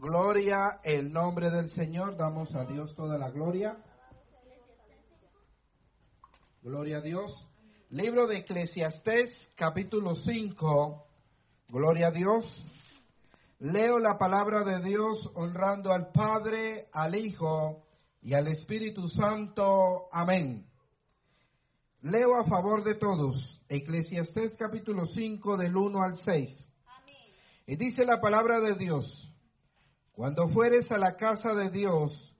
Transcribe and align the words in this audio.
Gloria 0.00 0.80
el 0.82 1.12
nombre 1.12 1.50
del 1.50 1.68
Señor. 1.68 2.16
Damos 2.16 2.54
a 2.54 2.64
Dios 2.64 2.94
toda 2.96 3.18
la 3.18 3.28
gloria. 3.28 3.76
Gloria 6.62 6.96
a 6.96 7.00
Dios. 7.02 7.46
Libro 7.90 8.26
de 8.26 8.38
Eclesiastés, 8.38 9.28
capítulo 9.54 10.14
5. 10.14 11.06
Gloria 11.68 12.06
a 12.06 12.10
Dios. 12.12 12.46
Leo 13.58 13.98
la 13.98 14.16
palabra 14.16 14.64
de 14.64 14.82
Dios 14.82 15.30
honrando 15.34 15.92
al 15.92 16.10
Padre, 16.12 16.88
al 16.94 17.14
Hijo 17.14 17.84
y 18.22 18.32
al 18.32 18.46
Espíritu 18.46 19.06
Santo. 19.06 20.08
Amén. 20.12 20.66
Leo 22.00 22.36
a 22.36 22.44
favor 22.44 22.84
de 22.84 22.94
todos. 22.94 23.60
Eclesiastés 23.68 24.56
capítulo 24.56 25.04
5 25.04 25.58
del 25.58 25.76
1 25.76 26.02
al 26.02 26.16
6. 26.16 26.64
Y 27.66 27.76
dice 27.76 28.06
la 28.06 28.18
palabra 28.18 28.60
de 28.60 28.76
Dios. 28.76 29.19
Cuando 30.20 30.50
fueres 30.50 30.92
a 30.92 30.98
la 30.98 31.16
casa 31.16 31.54
de 31.54 31.70
Dios, 31.70 32.36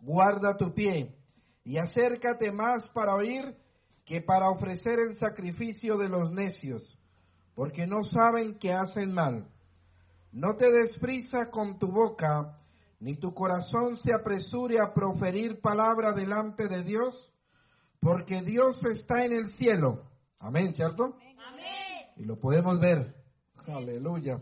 guarda 0.00 0.58
tu 0.58 0.74
pie 0.74 1.16
y 1.64 1.78
acércate 1.78 2.52
más 2.52 2.90
para 2.90 3.14
oír 3.14 3.56
que 4.04 4.20
para 4.20 4.50
ofrecer 4.50 4.98
el 4.98 5.16
sacrificio 5.16 5.96
de 5.96 6.10
los 6.10 6.30
necios, 6.30 6.98
porque 7.54 7.86
no 7.86 8.02
saben 8.02 8.58
que 8.58 8.74
hacen 8.74 9.14
mal. 9.14 9.48
No 10.30 10.56
te 10.56 10.70
desprisa 10.70 11.48
con 11.50 11.78
tu 11.78 11.90
boca, 11.90 12.54
ni 13.00 13.16
tu 13.16 13.32
corazón 13.32 13.96
se 13.96 14.12
apresure 14.12 14.78
a 14.78 14.92
proferir 14.92 15.58
palabra 15.62 16.12
delante 16.12 16.68
de 16.68 16.84
Dios, 16.84 17.32
porque 17.98 18.42
Dios 18.42 18.78
está 18.84 19.24
en 19.24 19.32
el 19.32 19.48
cielo. 19.48 20.02
Amén, 20.38 20.74
¿cierto? 20.74 21.16
Amén. 21.48 22.12
Y 22.14 22.24
lo 22.26 22.38
podemos 22.38 22.78
ver. 22.78 23.14
Aleluya 23.66 24.36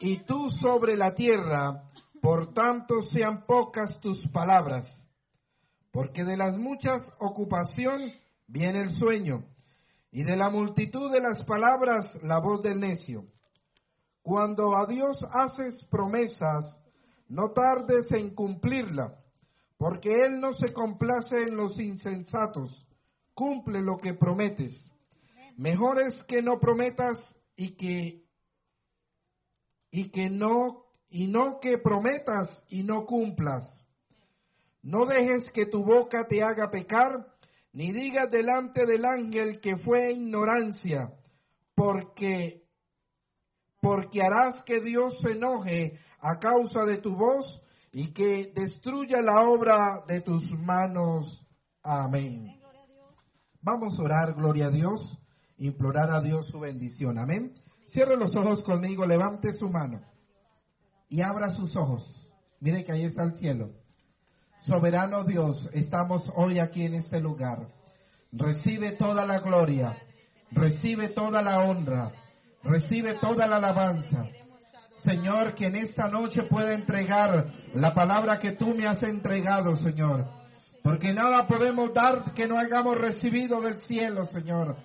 y 0.00 0.24
tú 0.24 0.48
sobre 0.48 0.96
la 0.96 1.14
tierra, 1.14 1.84
por 2.20 2.52
tanto 2.52 3.02
sean 3.02 3.44
pocas 3.46 4.00
tus 4.00 4.26
palabras, 4.28 4.86
porque 5.92 6.24
de 6.24 6.36
las 6.36 6.56
muchas 6.56 7.00
ocupación 7.18 8.12
viene 8.46 8.82
el 8.82 8.92
sueño, 8.92 9.44
y 10.10 10.24
de 10.24 10.36
la 10.36 10.50
multitud 10.50 11.12
de 11.12 11.20
las 11.20 11.44
palabras 11.44 12.12
la 12.22 12.38
voz 12.40 12.62
del 12.62 12.80
necio. 12.80 13.26
Cuando 14.22 14.76
a 14.76 14.86
Dios 14.86 15.24
haces 15.30 15.86
promesas, 15.90 16.76
no 17.28 17.50
tardes 17.50 18.10
en 18.10 18.34
cumplirla, 18.34 19.14
porque 19.76 20.24
Él 20.24 20.40
no 20.40 20.52
se 20.54 20.72
complace 20.72 21.44
en 21.46 21.56
los 21.56 21.78
insensatos, 21.78 22.86
cumple 23.34 23.80
lo 23.80 23.98
que 23.98 24.14
prometes. 24.14 24.90
Mejor 25.56 26.00
es 26.00 26.16
que 26.24 26.42
no 26.42 26.58
prometas 26.58 27.16
y 27.56 27.76
que 27.76 28.27
y 29.90 30.10
que 30.10 30.30
no 30.30 30.84
y 31.10 31.26
no 31.26 31.58
que 31.60 31.78
prometas 31.78 32.64
y 32.68 32.82
no 32.82 33.06
cumplas. 33.06 33.64
No 34.82 35.06
dejes 35.06 35.50
que 35.52 35.66
tu 35.66 35.84
boca 35.84 36.26
te 36.28 36.42
haga 36.42 36.70
pecar, 36.70 37.26
ni 37.72 37.92
digas 37.92 38.30
delante 38.30 38.86
del 38.86 39.04
ángel 39.04 39.60
que 39.60 39.76
fue 39.76 40.12
ignorancia, 40.12 41.12
porque 41.74 42.62
porque 43.80 44.22
harás 44.22 44.64
que 44.64 44.80
Dios 44.80 45.14
se 45.20 45.32
enoje 45.32 45.98
a 46.20 46.38
causa 46.38 46.84
de 46.84 46.98
tu 46.98 47.14
voz 47.14 47.62
y 47.92 48.12
que 48.12 48.52
destruya 48.54 49.22
la 49.22 49.48
obra 49.48 50.04
de 50.06 50.20
tus 50.20 50.50
manos. 50.58 51.46
Amén. 51.82 52.58
Vamos 53.60 53.98
a 53.98 54.02
orar, 54.02 54.34
gloria 54.34 54.66
a 54.66 54.70
Dios, 54.70 55.18
implorar 55.58 56.10
a 56.10 56.20
Dios 56.20 56.48
su 56.48 56.60
bendición. 56.60 57.18
Amén. 57.18 57.54
Cierre 57.88 58.16
los 58.16 58.36
ojos 58.36 58.62
conmigo, 58.62 59.06
levante 59.06 59.52
su 59.52 59.68
mano 59.68 60.00
y 61.08 61.22
abra 61.22 61.50
sus 61.50 61.74
ojos. 61.76 62.04
Mire 62.60 62.84
que 62.84 62.92
ahí 62.92 63.04
está 63.04 63.24
el 63.24 63.34
cielo. 63.34 63.70
Soberano 64.66 65.24
Dios, 65.24 65.68
estamos 65.72 66.30
hoy 66.36 66.58
aquí 66.58 66.82
en 66.82 66.94
este 66.94 67.20
lugar. 67.20 67.68
Recibe 68.32 68.92
toda 68.92 69.24
la 69.24 69.40
gloria, 69.40 69.96
recibe 70.50 71.08
toda 71.08 71.40
la 71.40 71.60
honra, 71.60 72.12
recibe 72.62 73.18
toda 73.20 73.46
la 73.46 73.56
alabanza. 73.56 74.26
Señor, 75.02 75.54
que 75.54 75.68
en 75.68 75.76
esta 75.76 76.08
noche 76.08 76.42
pueda 76.42 76.74
entregar 76.74 77.46
la 77.72 77.94
palabra 77.94 78.38
que 78.38 78.52
tú 78.52 78.74
me 78.74 78.86
has 78.86 79.02
entregado, 79.02 79.76
Señor. 79.76 80.26
Porque 80.82 81.14
nada 81.14 81.46
podemos 81.46 81.94
dar 81.94 82.34
que 82.34 82.46
no 82.46 82.58
hayamos 82.58 82.98
recibido 82.98 83.60
del 83.62 83.78
cielo, 83.80 84.26
Señor. 84.26 84.76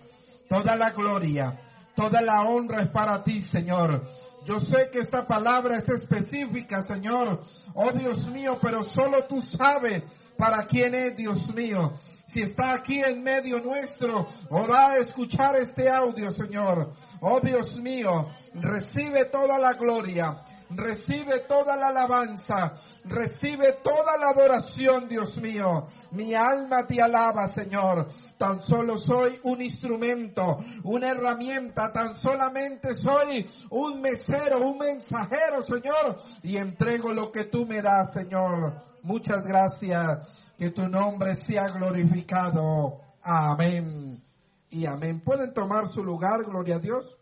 Toda 0.47 0.75
la 0.75 0.91
gloria, 0.91 1.59
toda 1.96 2.22
la 2.22 2.44
honra 2.44 2.81
es 2.81 2.90
para 2.90 3.24
ti, 3.24 3.42
Señor. 3.42 4.06
Yo 4.46 4.59
sé 4.59 4.90
que 4.92 5.00
esta 5.00 5.26
palabra 5.26 5.78
es 5.78 5.88
específica, 5.88 6.81
Señor. 6.81 7.42
Oh 7.74 7.92
Dios 7.92 8.30
mío, 8.30 8.58
pero 8.62 8.84
solo 8.84 9.26
tú 9.26 9.42
sabes 9.42 10.03
para 10.38 10.66
quién 10.66 10.94
es, 10.94 11.16
Dios 11.16 11.53
mío. 11.53 11.94
Si 12.26 12.42
está 12.42 12.74
aquí 12.74 13.00
en 13.00 13.24
medio 13.24 13.59
nuestro 13.59 14.28
o 14.50 14.68
va 14.68 14.92
a 14.92 14.98
escuchar 14.98 15.56
este 15.56 15.90
audio, 15.90 16.32
Señor. 16.32 16.94
Oh 17.22 17.40
Dios 17.40 17.76
mío, 17.78 18.28
recibe 18.56 19.26
toda 19.26 19.58
la 19.59 19.74
gloria. 19.74 20.42
Recibe 20.75 21.41
toda 21.47 21.75
la 21.75 21.88
alabanza, 21.88 22.73
recibe 23.06 23.79
toda 23.84 24.17
la 24.17 24.29
adoración, 24.29 25.07
Dios 25.07 25.38
mío. 25.38 25.88
Mi 26.11 26.34
alma 26.34 26.85
te 26.85 27.01
alaba, 27.01 27.47
Señor. 27.47 28.07
Tan 28.38 28.61
solo 28.61 28.97
soy 28.97 29.39
un 29.44 29.61
instrumento, 29.61 30.59
una 30.84 31.09
herramienta, 31.09 31.91
tan 31.91 32.16
solamente 32.16 32.94
soy 32.95 33.45
un 33.69 34.01
mesero, 34.01 34.59
un 34.67 34.78
mensajero, 34.78 35.61
Señor. 35.61 36.17
Y 36.41 36.57
entrego 36.57 37.13
lo 37.13 37.31
que 37.31 37.45
tú 37.45 37.66
me 37.66 37.81
das, 37.81 38.11
Señor. 38.13 38.81
Muchas 39.03 39.41
gracias. 39.44 40.53
Que 40.57 40.72
tu 40.72 40.88
nombre 40.88 41.35
sea 41.35 41.69
glorificado. 41.69 43.01
Amén. 43.22 44.22
Y 44.69 44.85
amén. 44.85 45.22
¿Pueden 45.22 45.53
tomar 45.53 45.88
su 45.88 46.03
lugar, 46.03 46.44
gloria 46.45 46.75
a 46.75 46.79
Dios? 46.79 47.17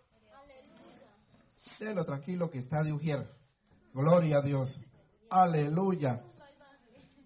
Déjelo 1.80 2.06
tranquilo 2.06 2.52
que 2.52 2.60
está 2.60 2.84
de. 2.84 2.92
Gloria 3.94 4.38
a 4.38 4.42
Dios. 4.42 4.70
Aleluya. 5.30 6.24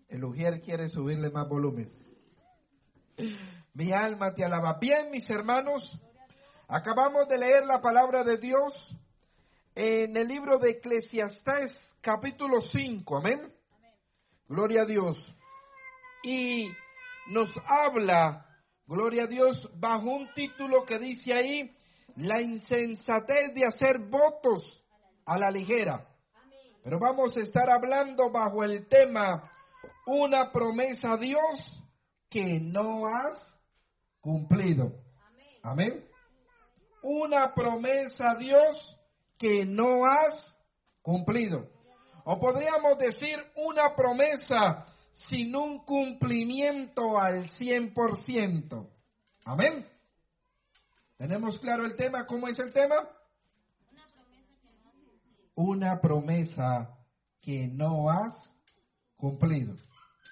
El 0.10 0.24
Ujier 0.24 0.62
quiere 0.62 0.90
subirle 0.90 1.30
más 1.30 1.48
volumen. 1.48 1.92
Mi 3.74 3.92
alma 3.92 4.34
te 4.34 4.44
alaba. 4.44 4.80
Bien, 4.80 5.12
mis 5.12 5.30
hermanos, 5.30 5.88
acabamos 6.68 7.28
de 7.28 7.38
leer 7.38 7.66
la 7.66 7.82
palabra 7.82 8.24
de 8.24 8.38
Dios 8.38 8.98
en 9.76 10.18
el 10.18 10.28
libro 10.28 10.58
de 10.58 10.72
Eclesiastés, 10.72 11.98
capítulo 12.02 12.62
5. 12.62 13.18
Amén. 13.18 13.54
Gloria 14.48 14.82
a 14.82 14.86
Dios. 14.86 15.18
Y 16.24 16.68
nos 17.28 17.50
habla, 17.68 18.44
gloria 18.88 19.26
a 19.26 19.28
Dios, 19.28 19.70
bajo 19.76 20.10
un 20.10 20.34
título 20.34 20.84
que 20.84 20.98
dice 20.98 21.32
ahí, 21.32 21.78
la 22.16 22.42
insensatez 22.42 23.54
de 23.54 23.66
hacer 23.68 24.00
votos 24.10 24.84
a 25.28 25.38
la 25.38 25.52
ligera. 25.52 26.15
Pero 26.86 27.00
vamos 27.00 27.36
a 27.36 27.42
estar 27.42 27.68
hablando 27.68 28.30
bajo 28.30 28.64
el 28.64 28.88
tema 28.88 29.52
una 30.06 30.52
promesa 30.52 31.14
a 31.14 31.18
Dios 31.18 31.84
que 32.30 32.60
no 32.62 33.08
has 33.08 33.58
cumplido. 34.22 34.92
Amén. 35.64 36.08
Una 37.02 37.56
promesa 37.56 38.34
a 38.34 38.36
Dios 38.36 39.00
que 39.36 39.66
no 39.66 40.06
has 40.06 40.60
cumplido. 41.02 41.72
O 42.24 42.40
podríamos 42.40 43.00
decir 43.00 43.44
una 43.56 43.96
promesa 43.96 44.86
sin 45.28 45.56
un 45.56 45.84
cumplimiento 45.86 47.18
al 47.18 47.50
100%. 47.50 48.88
Amén. 49.46 49.90
¿Tenemos 51.18 51.58
claro 51.58 51.84
el 51.84 51.96
tema? 51.96 52.28
¿Cómo 52.28 52.48
es 52.48 52.60
el 52.60 52.72
tema? 52.72 53.10
Una 55.56 56.00
promesa 56.02 56.90
que 57.42 57.68
no 57.68 58.10
has 58.10 58.34
cumplido. 59.16 59.76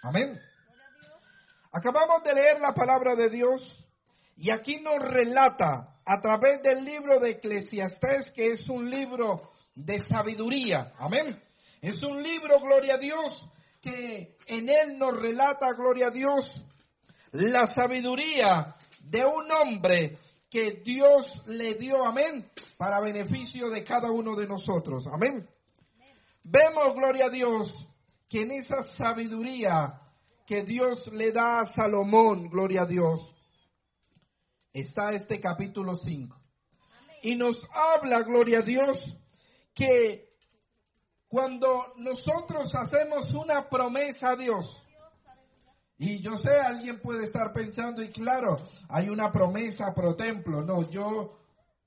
Amén. 0.01 0.39
Acabamos 1.71 2.23
de 2.23 2.33
leer 2.33 2.59
la 2.59 2.73
palabra 2.73 3.15
de 3.15 3.29
Dios 3.29 3.83
y 4.35 4.51
aquí 4.51 4.79
nos 4.81 4.99
relata 4.99 5.97
a 6.05 6.21
través 6.21 6.61
del 6.61 6.83
libro 6.83 7.19
de 7.19 7.31
Eclesiastés 7.31 8.31
que 8.35 8.51
es 8.51 8.67
un 8.69 8.89
libro 8.89 9.41
de 9.75 9.99
sabiduría. 9.99 10.93
Amén. 10.97 11.35
Es 11.81 12.01
un 12.03 12.21
libro, 12.21 12.59
gloria 12.59 12.95
a 12.95 12.97
Dios, 12.97 13.49
que 13.81 14.37
en 14.47 14.69
él 14.69 14.97
nos 14.97 15.13
relata, 15.19 15.73
gloria 15.73 16.07
a 16.07 16.11
Dios, 16.11 16.63
la 17.31 17.65
sabiduría 17.65 18.75
de 19.05 19.25
un 19.25 19.51
hombre 19.51 20.17
que 20.53 20.83
Dios 20.85 21.41
le 21.47 21.73
dio, 21.73 22.05
amén, 22.05 22.47
para 22.77 23.01
beneficio 23.01 23.71
de 23.71 23.83
cada 23.83 24.11
uno 24.11 24.35
de 24.35 24.45
nosotros. 24.45 25.03
Amén. 25.11 25.49
Vemos, 26.43 26.93
gloria 26.93 27.25
a 27.25 27.29
Dios, 27.31 27.73
que 28.29 28.43
en 28.43 28.51
esa 28.51 28.83
sabiduría 28.95 29.99
que 30.45 30.61
Dios 30.61 31.07
le 31.11 31.31
da 31.31 31.61
a 31.61 31.65
Salomón, 31.65 32.49
gloria 32.49 32.83
a 32.83 32.85
Dios, 32.85 33.33
está 34.71 35.13
este 35.13 35.41
capítulo 35.41 35.97
5. 35.97 36.39
Y 37.23 37.33
nos 37.33 37.65
habla, 37.73 38.21
gloria 38.21 38.59
a 38.59 38.61
Dios, 38.61 38.99
que 39.73 40.29
Cuando 41.27 41.93
nosotros 41.95 42.75
hacemos 42.75 43.33
una 43.33 43.67
promesa 43.67 44.33
a 44.33 44.35
Dios, 44.35 44.82
y 46.05 46.19
yo 46.19 46.37
sé, 46.37 46.49
alguien 46.49 46.99
puede 46.99 47.23
estar 47.23 47.53
pensando, 47.53 48.01
y 48.01 48.09
claro, 48.09 48.57
hay 48.89 49.07
una 49.07 49.31
promesa 49.31 49.93
pro 49.95 50.15
templo. 50.15 50.61
No, 50.61 50.89
yo 50.89 51.37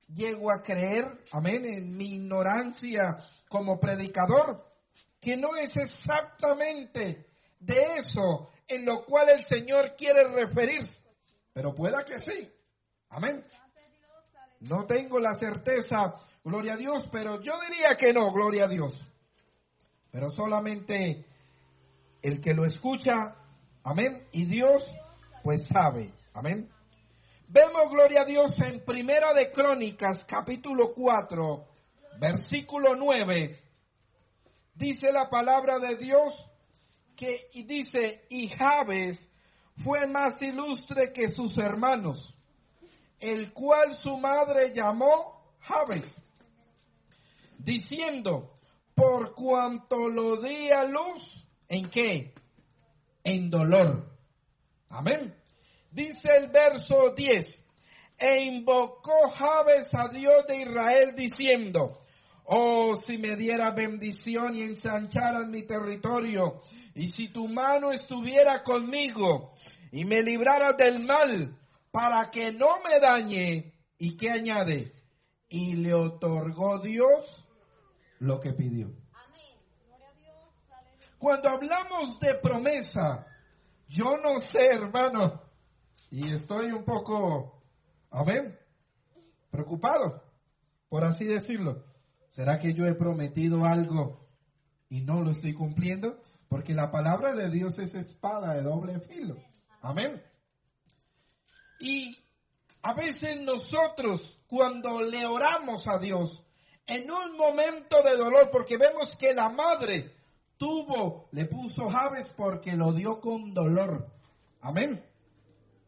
llego 0.08 0.50
a 0.50 0.62
creer, 0.62 1.04
amén, 1.32 1.66
en 1.66 1.94
mi 1.94 2.14
ignorancia 2.14 3.18
como 3.50 3.78
predicador, 3.78 4.64
que 5.20 5.36
no 5.36 5.56
es 5.56 5.70
exactamente 5.74 7.26
de 7.60 7.78
eso 7.98 8.48
en 8.66 8.86
lo 8.86 9.04
cual 9.04 9.28
el 9.28 9.44
Señor 9.44 9.94
quiere 9.98 10.26
referirse. 10.28 10.98
Pero 11.52 11.74
pueda 11.74 12.02
que 12.02 12.18
sí. 12.18 12.50
Amén. 13.10 13.44
No 14.60 14.86
tengo 14.86 15.18
la 15.18 15.34
certeza, 15.34 16.14
gloria 16.42 16.72
a 16.72 16.76
Dios, 16.76 17.06
pero 17.12 17.42
yo 17.42 17.52
diría 17.68 17.94
que 17.98 18.14
no, 18.14 18.32
gloria 18.32 18.64
a 18.64 18.68
Dios. 18.68 18.98
Pero 20.10 20.30
solamente 20.30 21.26
el 22.22 22.40
que 22.40 22.54
lo 22.54 22.64
escucha, 22.64 23.36
amén, 23.86 24.26
y 24.32 24.44
Dios 24.46 24.84
pues 25.44 25.66
sabe, 25.68 26.10
amén. 26.34 26.68
Vemos, 27.48 27.88
gloria 27.88 28.22
a 28.22 28.24
Dios, 28.24 28.58
en 28.58 28.84
Primera 28.84 29.32
de 29.32 29.52
Crónicas, 29.52 30.18
capítulo 30.26 30.92
4, 30.92 31.64
versículo 32.18 32.96
9. 32.96 33.56
Dice 34.74 35.12
la 35.12 35.30
palabra 35.30 35.78
de 35.78 35.96
Dios 35.96 36.34
que 37.16 37.48
y 37.52 37.62
dice, 37.62 38.24
y 38.28 38.48
Jabes 38.48 39.16
fue 39.84 40.08
más 40.08 40.42
ilustre 40.42 41.12
que 41.12 41.32
sus 41.32 41.56
hermanos, 41.56 42.36
el 43.20 43.52
cual 43.52 43.96
su 43.96 44.18
madre 44.18 44.72
llamó 44.74 45.54
Jabes, 45.60 46.10
diciendo, 47.60 48.52
por 48.96 49.36
cuanto 49.36 50.08
lo 50.08 50.42
di 50.42 50.70
a 50.72 50.82
luz, 50.84 51.46
¿en 51.68 51.88
qué? 51.88 52.34
En 53.26 53.50
dolor. 53.50 54.06
Amén. 54.88 55.34
Dice 55.90 56.28
el 56.36 56.48
verso 56.48 57.12
10, 57.16 57.44
e 58.18 58.42
invocó 58.42 59.30
Jabes 59.30 59.92
a 59.94 60.06
Dios 60.08 60.46
de 60.46 60.58
Israel 60.58 61.12
diciendo, 61.16 61.98
Oh, 62.44 62.94
si 62.94 63.18
me 63.18 63.34
diera 63.34 63.72
bendición 63.72 64.54
y 64.54 64.62
ensancharas 64.62 65.48
mi 65.48 65.66
territorio, 65.66 66.60
y 66.94 67.08
si 67.08 67.32
tu 67.32 67.48
mano 67.48 67.90
estuviera 67.90 68.62
conmigo 68.62 69.50
y 69.90 70.04
me 70.04 70.22
libraras 70.22 70.76
del 70.76 71.04
mal, 71.04 71.58
para 71.90 72.30
que 72.30 72.52
no 72.52 72.80
me 72.80 73.00
dañe. 73.00 73.72
¿Y 73.98 74.16
qué 74.16 74.30
añade? 74.30 74.92
Y 75.48 75.74
le 75.74 75.94
otorgó 75.94 76.78
Dios 76.80 77.44
lo 78.20 78.38
que 78.38 78.52
pidió. 78.52 78.92
Cuando 81.26 81.48
hablamos 81.48 82.20
de 82.20 82.34
promesa, 82.34 83.26
yo 83.88 84.16
no 84.16 84.38
sé, 84.38 84.64
hermano, 84.66 85.42
y 86.08 86.32
estoy 86.32 86.70
un 86.70 86.84
poco, 86.84 87.64
amén, 88.12 88.56
preocupado, 89.50 90.22
por 90.88 91.02
así 91.02 91.24
decirlo. 91.24 91.82
¿Será 92.28 92.60
que 92.60 92.72
yo 92.74 92.86
he 92.86 92.94
prometido 92.94 93.64
algo 93.64 94.24
y 94.88 95.00
no 95.00 95.20
lo 95.20 95.32
estoy 95.32 95.52
cumpliendo? 95.52 96.16
Porque 96.48 96.74
la 96.74 96.92
palabra 96.92 97.34
de 97.34 97.50
Dios 97.50 97.76
es 97.80 97.92
espada 97.96 98.54
de 98.54 98.62
doble 98.62 99.00
filo. 99.00 99.36
Amén. 99.82 100.22
Y 101.80 102.16
a 102.82 102.94
veces 102.94 103.40
nosotros, 103.42 104.40
cuando 104.46 105.00
le 105.00 105.26
oramos 105.26 105.88
a 105.88 105.98
Dios, 105.98 106.40
en 106.86 107.10
un 107.10 107.36
momento 107.36 107.96
de 108.04 108.16
dolor, 108.16 108.48
porque 108.52 108.76
vemos 108.76 109.16
que 109.18 109.34
la 109.34 109.48
madre 109.48 110.14
tuvo, 110.58 111.28
le 111.32 111.46
puso 111.46 111.88
Javes 111.88 112.28
porque 112.36 112.72
lo 112.72 112.92
dio 112.92 113.20
con 113.20 113.52
dolor. 113.54 114.06
Amén. 114.60 115.02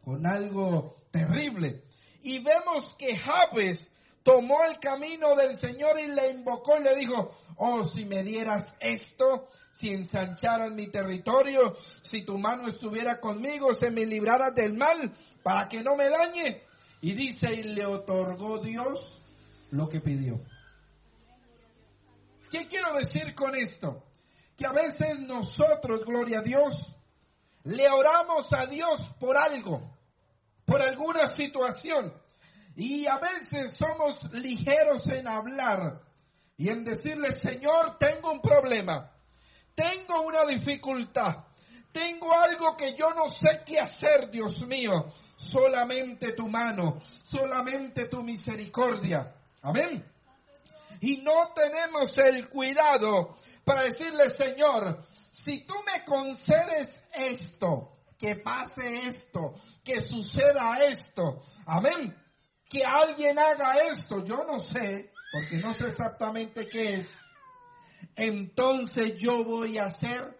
Con 0.04 0.26
algo 0.26 0.94
terrible. 1.10 1.82
Y 2.22 2.42
vemos 2.42 2.94
que 2.96 3.16
Javes 3.16 3.90
tomó 4.22 4.64
el 4.64 4.78
camino 4.78 5.34
del 5.34 5.56
Señor 5.56 5.98
y 5.98 6.08
le 6.08 6.30
invocó 6.32 6.78
y 6.78 6.84
le 6.84 6.96
dijo, 6.96 7.30
oh, 7.56 7.84
si 7.84 8.04
me 8.04 8.22
dieras 8.22 8.66
esto, 8.80 9.46
si 9.78 9.92
ensancharas 9.92 10.72
mi 10.72 10.88
territorio, 10.88 11.76
si 12.02 12.24
tu 12.24 12.36
mano 12.36 12.68
estuviera 12.68 13.20
conmigo, 13.20 13.72
se 13.74 13.90
me 13.90 14.04
librara 14.04 14.50
del 14.50 14.74
mal 14.74 15.12
para 15.42 15.68
que 15.68 15.82
no 15.82 15.96
me 15.96 16.08
dañe. 16.08 16.62
Y 17.00 17.14
dice, 17.14 17.54
y 17.54 17.62
le 17.62 17.86
otorgó 17.86 18.58
Dios 18.58 19.20
lo 19.70 19.88
que 19.88 20.00
pidió. 20.00 20.40
¿Qué 22.50 22.66
quiero 22.66 22.94
decir 22.94 23.34
con 23.34 23.54
esto? 23.54 24.07
Que 24.58 24.66
a 24.66 24.72
veces 24.72 25.20
nosotros, 25.20 26.04
gloria 26.04 26.40
a 26.40 26.42
Dios, 26.42 26.74
le 27.62 27.88
oramos 27.88 28.52
a 28.52 28.66
Dios 28.66 29.08
por 29.20 29.38
algo, 29.38 29.96
por 30.66 30.82
alguna 30.82 31.28
situación. 31.28 32.12
Y 32.74 33.06
a 33.06 33.18
veces 33.18 33.76
somos 33.78 34.20
ligeros 34.32 35.06
en 35.06 35.28
hablar 35.28 36.00
y 36.56 36.70
en 36.70 36.84
decirle, 36.84 37.38
Señor, 37.38 37.98
tengo 37.98 38.32
un 38.32 38.40
problema, 38.40 39.12
tengo 39.76 40.22
una 40.22 40.44
dificultad, 40.44 41.44
tengo 41.92 42.32
algo 42.32 42.76
que 42.76 42.96
yo 42.96 43.14
no 43.14 43.28
sé 43.28 43.62
qué 43.64 43.78
hacer, 43.78 44.28
Dios 44.28 44.60
mío. 44.66 45.12
Solamente 45.36 46.32
tu 46.32 46.48
mano, 46.48 47.00
solamente 47.30 48.06
tu 48.06 48.24
misericordia. 48.24 49.34
Amén. 49.62 50.04
Y 51.00 51.18
no 51.18 51.52
tenemos 51.54 52.18
el 52.18 52.48
cuidado 52.48 53.36
para 53.68 53.82
decirle, 53.82 54.30
Señor, 54.36 55.04
si 55.30 55.64
tú 55.66 55.74
me 55.84 56.04
concedes 56.04 56.88
esto, 57.12 57.98
que 58.18 58.36
pase 58.36 59.06
esto, 59.06 59.54
que 59.84 60.04
suceda 60.06 60.84
esto. 60.84 61.42
Amén 61.66 62.16
que 62.68 62.84
alguien 62.84 63.38
haga 63.38 63.76
esto, 63.90 64.24
yo 64.24 64.44
no 64.44 64.58
sé, 64.58 65.10
porque 65.32 65.56
no 65.56 65.72
sé 65.74 65.86
exactamente 65.88 66.68
qué 66.68 66.94
es, 66.96 67.08
entonces 68.14 69.14
yo 69.16 69.42
voy 69.42 69.78
a 69.78 69.86
hacer 69.86 70.36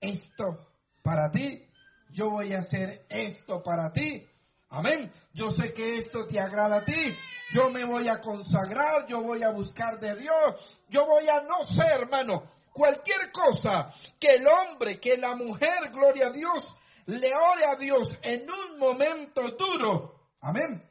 esto 0.00 0.68
para 1.02 1.30
ti, 1.30 1.66
yo 2.10 2.30
voy 2.30 2.52
a 2.52 2.58
hacer 2.58 3.06
esto 3.08 3.62
para 3.62 3.92
ti. 3.92 4.26
Amén. 4.72 5.12
Yo 5.32 5.50
sé 5.50 5.72
que 5.72 5.96
esto 5.96 6.28
te 6.28 6.38
agrada 6.38 6.76
a 6.76 6.84
ti. 6.84 7.16
Yo 7.52 7.70
me 7.70 7.84
voy 7.84 8.06
a 8.06 8.20
consagrar, 8.20 9.04
yo 9.08 9.20
voy 9.20 9.42
a 9.42 9.50
buscar 9.50 9.98
de 9.98 10.14
Dios, 10.14 10.84
yo 10.88 11.06
voy 11.06 11.28
a 11.28 11.42
no 11.42 11.64
ser, 11.64 12.02
hermano, 12.02 12.44
cualquier 12.72 13.30
cosa 13.32 13.92
que 14.18 14.34
el 14.34 14.46
hombre, 14.46 15.00
que 15.00 15.16
la 15.16 15.36
mujer, 15.36 15.90
gloria 15.92 16.28
a 16.28 16.32
Dios, 16.32 16.74
le 17.06 17.30
ore 17.34 17.64
a 17.64 17.76
Dios 17.76 18.08
en 18.22 18.48
un 18.50 18.78
momento 18.78 19.42
duro. 19.56 20.14
Amén 20.40 20.90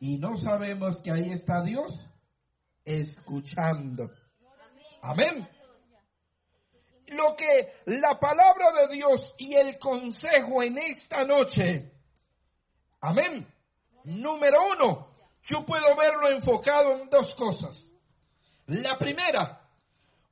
y 0.00 0.18
no 0.18 0.36
sabemos 0.38 1.00
que 1.02 1.12
ahí 1.12 1.30
está 1.30 1.62
Dios 1.62 1.92
escuchando. 2.84 4.10
Amén. 5.02 5.46
Lo 7.08 7.36
que 7.36 7.74
la 7.86 8.18
palabra 8.18 8.72
de 8.80 8.94
Dios 8.94 9.34
y 9.36 9.54
el 9.54 9.78
consejo 9.78 10.62
en 10.62 10.78
esta 10.78 11.24
noche, 11.24 11.92
amén. 13.00 13.46
Número 14.04 14.58
uno, 14.72 15.08
yo 15.42 15.66
puedo 15.66 15.94
verlo 15.96 16.30
enfocado 16.30 16.98
en 16.98 17.10
dos 17.10 17.34
cosas. 17.34 17.84
La 18.66 18.96
primera, 18.96 19.59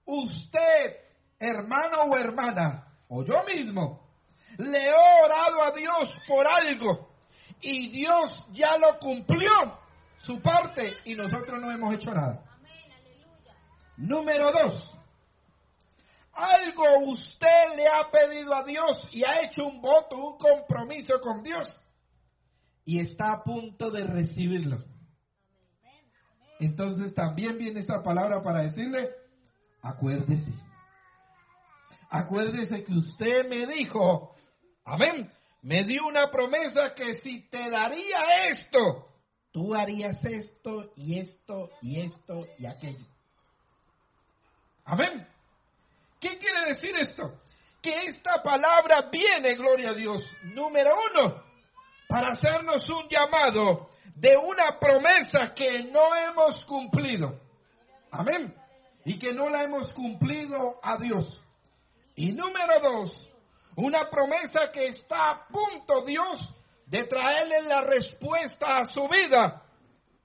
usted, 0.08 0.96
hermano 1.38 2.02
o 2.04 2.16
hermana, 2.16 2.88
o 3.08 3.22
yo 3.24 3.44
mismo, 3.44 4.08
le 4.56 4.86
he 4.86 4.94
orado 5.24 5.62
a 5.62 5.72
Dios 5.72 6.14
por 6.26 6.46
algo 6.46 7.10
y 7.60 7.90
Dios 7.90 8.46
ya 8.52 8.76
lo 8.78 8.98
cumplió 8.98 9.78
su 10.18 10.40
parte 10.40 10.94
y 11.04 11.14
nosotros 11.14 11.60
no 11.60 11.70
hemos 11.70 11.94
hecho 11.94 12.12
nada. 12.12 12.42
Número 13.98 14.50
dos, 14.52 14.88
algo 16.32 17.10
usted 17.10 17.76
le 17.76 17.86
ha 17.86 18.10
pedido 18.10 18.54
a 18.54 18.64
Dios 18.64 19.02
y 19.12 19.22
ha 19.26 19.42
hecho 19.42 19.66
un 19.66 19.80
voto, 19.80 20.16
un 20.16 20.38
compromiso 20.38 21.20
con 21.20 21.42
Dios 21.42 21.82
y 22.84 23.00
está 23.00 23.32
a 23.32 23.42
punto 23.42 23.90
de 23.90 24.06
recibirlo. 24.06 24.84
Entonces 26.60 27.14
también 27.14 27.58
viene 27.58 27.80
esta 27.80 28.02
palabra 28.02 28.42
para 28.42 28.62
decirle, 28.62 29.10
acuérdese. 29.82 30.52
Acuérdese 32.10 32.84
que 32.84 32.92
usted 32.92 33.48
me 33.48 33.66
dijo, 33.66 34.34
amén, 34.84 35.30
me 35.62 35.84
dio 35.84 36.06
una 36.06 36.30
promesa 36.30 36.94
que 36.94 37.14
si 37.14 37.48
te 37.48 37.68
daría 37.70 38.48
esto, 38.50 39.08
tú 39.52 39.74
harías 39.74 40.24
esto 40.24 40.92
y 40.96 41.18
esto 41.18 41.70
y 41.82 42.00
esto 42.00 42.46
y 42.58 42.66
aquello. 42.66 43.06
Amén. 44.84 45.26
¿Qué 46.20 46.38
quiere 46.38 46.68
decir 46.68 46.96
esto? 46.96 47.40
Que 47.82 48.06
esta 48.06 48.42
palabra 48.42 49.08
viene, 49.10 49.54
gloria 49.54 49.90
a 49.90 49.94
Dios, 49.94 50.22
número 50.54 50.90
uno, 51.12 51.42
para 52.08 52.30
hacernos 52.32 52.88
un 52.88 53.06
llamado 53.08 53.90
de 54.14 54.34
una 54.36 54.78
promesa 54.80 55.54
que 55.54 55.84
no 55.84 56.14
hemos 56.16 56.64
cumplido. 56.64 57.38
Amén. 58.10 58.57
Y 59.08 59.18
que 59.18 59.32
no 59.32 59.48
la 59.48 59.64
hemos 59.64 59.90
cumplido 59.94 60.78
a 60.82 60.98
Dios. 60.98 61.42
Y 62.14 62.32
número 62.32 62.78
dos, 62.82 63.32
una 63.74 64.10
promesa 64.10 64.70
que 64.70 64.88
está 64.88 65.30
a 65.30 65.46
punto 65.48 66.04
Dios 66.04 66.54
de 66.84 67.04
traerle 67.04 67.62
la 67.66 67.80
respuesta 67.80 68.76
a 68.76 68.84
su 68.84 69.00
vida 69.08 69.62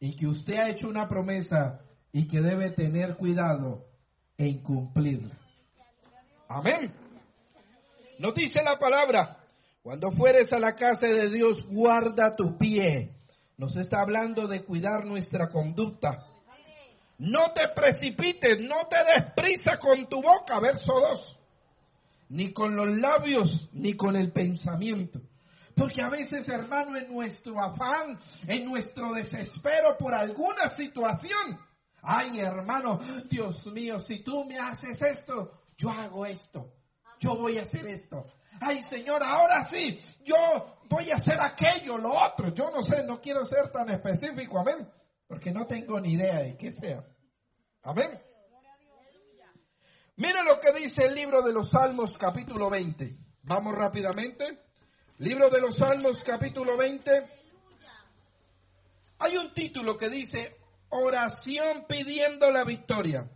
y 0.01 0.17
que 0.17 0.27
usted 0.27 0.55
ha 0.55 0.69
hecho 0.69 0.89
una 0.89 1.07
promesa 1.07 1.79
y 2.11 2.27
que 2.27 2.41
debe 2.41 2.71
tener 2.71 3.15
cuidado 3.15 3.85
en 4.37 4.61
cumplirla. 4.61 5.37
Amén. 6.49 6.93
Nos 8.19 8.35
dice 8.35 8.59
la 8.65 8.77
palabra, 8.77 9.37
cuando 9.81 10.11
fueres 10.11 10.51
a 10.51 10.59
la 10.59 10.75
casa 10.75 11.07
de 11.07 11.29
Dios, 11.29 11.65
guarda 11.69 12.35
tu 12.35 12.57
pie. 12.57 13.13
Nos 13.57 13.77
está 13.77 14.01
hablando 14.01 14.45
de 14.45 14.65
cuidar 14.65 15.05
nuestra 15.05 15.47
conducta. 15.47 16.32
No 17.19 17.53
te 17.53 17.69
precipites, 17.69 18.59
no 18.61 18.87
te 18.89 18.97
des 18.97 19.33
prisa 19.33 19.77
con 19.77 20.05
tu 20.07 20.21
boca, 20.21 20.59
verso 20.59 20.93
2, 20.93 21.39
ni 22.29 22.51
con 22.51 22.75
los 22.75 22.97
labios, 22.97 23.69
ni 23.73 23.95
con 23.95 24.15
el 24.15 24.31
pensamiento. 24.31 25.21
Porque 25.75 26.01
a 26.01 26.09
veces, 26.09 26.47
hermano, 26.49 26.97
en 26.97 27.11
nuestro 27.11 27.59
afán, 27.59 28.19
en 28.47 28.65
nuestro 28.65 29.13
desespero 29.13 29.97
por 29.97 30.13
alguna 30.13 30.67
situación, 30.67 31.59
ay, 32.01 32.39
hermano, 32.39 32.99
Dios 33.29 33.65
mío, 33.67 33.99
si 33.99 34.23
tú 34.23 34.45
me 34.45 34.57
haces 34.57 35.01
esto, 35.01 35.51
yo 35.77 35.89
hago 35.89 36.25
esto. 36.25 36.73
Yo 37.19 37.35
voy 37.37 37.57
a 37.57 37.63
hacer 37.63 37.87
esto. 37.87 38.25
Ay, 38.59 38.81
Señor, 38.83 39.23
ahora 39.23 39.61
sí, 39.71 39.99
yo 40.23 40.35
voy 40.89 41.09
a 41.09 41.15
hacer 41.15 41.39
aquello, 41.41 41.97
lo 41.97 42.11
otro. 42.13 42.53
Yo 42.53 42.69
no 42.69 42.83
sé, 42.83 43.03
no 43.03 43.19
quiero 43.19 43.45
ser 43.45 43.71
tan 43.71 43.89
específico, 43.89 44.59
amén, 44.59 44.87
porque 45.27 45.51
no 45.51 45.65
tengo 45.67 45.99
ni 45.99 46.13
idea 46.13 46.39
de 46.41 46.57
qué 46.57 46.71
sea. 46.73 47.03
Amén. 47.81 48.09
Mire 50.15 50.43
lo 50.43 50.59
que 50.59 50.71
dice 50.79 51.05
el 51.05 51.15
libro 51.15 51.41
de 51.41 51.53
los 51.53 51.69
Salmos 51.69 52.17
capítulo 52.17 52.69
20. 52.69 53.17
Vamos 53.43 53.73
rápidamente. 53.73 54.59
Libro 55.17 55.49
de 55.49 55.59
los 55.59 55.75
Salmos 55.75 56.19
capítulo 56.23 56.77
20. 56.77 57.11
Hay 59.19 59.37
un 59.37 59.53
título 59.53 59.97
que 59.97 60.09
dice 60.09 60.55
oración 60.89 61.85
pidiendo 61.87 62.51
la 62.51 62.63
victoria. 62.63 63.29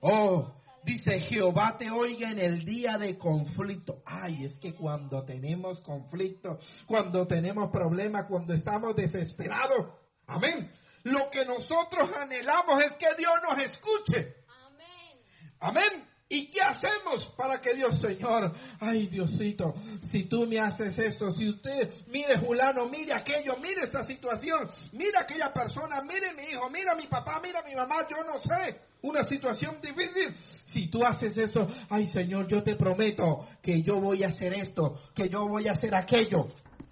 Oh, 0.00 0.54
dice 0.84 1.20
Jehová 1.20 1.76
te 1.78 1.90
oiga 1.90 2.30
en 2.30 2.38
el 2.38 2.64
día 2.64 2.96
de 2.96 3.18
conflicto. 3.18 4.02
Ay, 4.06 4.44
es 4.44 4.58
que 4.58 4.74
cuando 4.74 5.24
tenemos 5.24 5.80
conflicto, 5.80 6.58
cuando 6.86 7.26
tenemos 7.26 7.70
problemas, 7.70 8.26
cuando 8.26 8.54
estamos 8.54 8.96
desesperados, 8.96 9.94
amén. 10.26 10.70
Lo 11.06 11.30
que 11.30 11.44
nosotros 11.44 12.10
anhelamos 12.16 12.82
es 12.82 12.94
que 12.94 13.06
Dios 13.16 13.34
nos 13.40 13.62
escuche. 13.62 14.34
Amén. 14.64 15.20
Amén. 15.60 16.08
¿Y 16.28 16.50
qué 16.50 16.60
hacemos 16.60 17.32
para 17.36 17.60
que 17.60 17.74
Dios, 17.74 18.00
Señor, 18.00 18.52
ay 18.80 19.06
Diosito, 19.06 19.72
si 20.02 20.24
tú 20.24 20.48
me 20.48 20.58
haces 20.58 20.98
esto, 20.98 21.30
si 21.30 21.48
usted, 21.48 21.88
mire 22.08 22.40
Julano, 22.40 22.88
mire 22.88 23.12
aquello, 23.14 23.56
mire 23.62 23.82
esta 23.84 24.02
situación, 24.02 24.68
mire 24.94 25.16
aquella 25.16 25.52
persona, 25.52 26.02
mire 26.02 26.34
mi 26.34 26.42
hijo, 26.42 26.68
mira 26.70 26.96
mi 26.96 27.06
papá, 27.06 27.38
mira 27.40 27.62
mi 27.62 27.76
mamá, 27.76 27.98
yo 28.10 28.24
no 28.24 28.40
sé, 28.40 28.80
una 29.02 29.22
situación 29.22 29.80
difícil, 29.80 30.34
si 30.64 30.88
tú 30.88 31.04
haces 31.04 31.36
eso, 31.36 31.68
ay 31.88 32.08
Señor, 32.08 32.48
yo 32.48 32.64
te 32.64 32.74
prometo 32.74 33.46
que 33.62 33.80
yo 33.80 34.00
voy 34.00 34.24
a 34.24 34.26
hacer 34.26 34.54
esto, 34.54 35.00
que 35.14 35.28
yo 35.28 35.46
voy 35.46 35.68
a 35.68 35.72
hacer 35.72 35.94
aquello. 35.94 36.48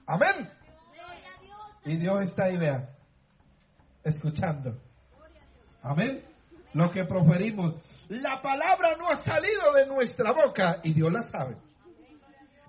Amén. 0.07 0.49
Y 1.85 1.97
Dios 1.97 2.23
está 2.23 2.45
ahí, 2.45 2.57
vea, 2.57 2.94
escuchando. 4.05 4.79
Amén. 5.83 6.23
Lo 6.73 6.91
que 6.91 7.05
proferimos 7.05 7.77
la 8.09 8.43
palabra 8.43 8.97
no 8.99 9.09
ha 9.09 9.23
salido 9.23 9.73
de 9.73 9.87
nuestra 9.87 10.33
boca 10.33 10.81
y 10.83 10.93
Dios 10.93 11.11
la 11.11 11.23
sabe. 11.23 11.57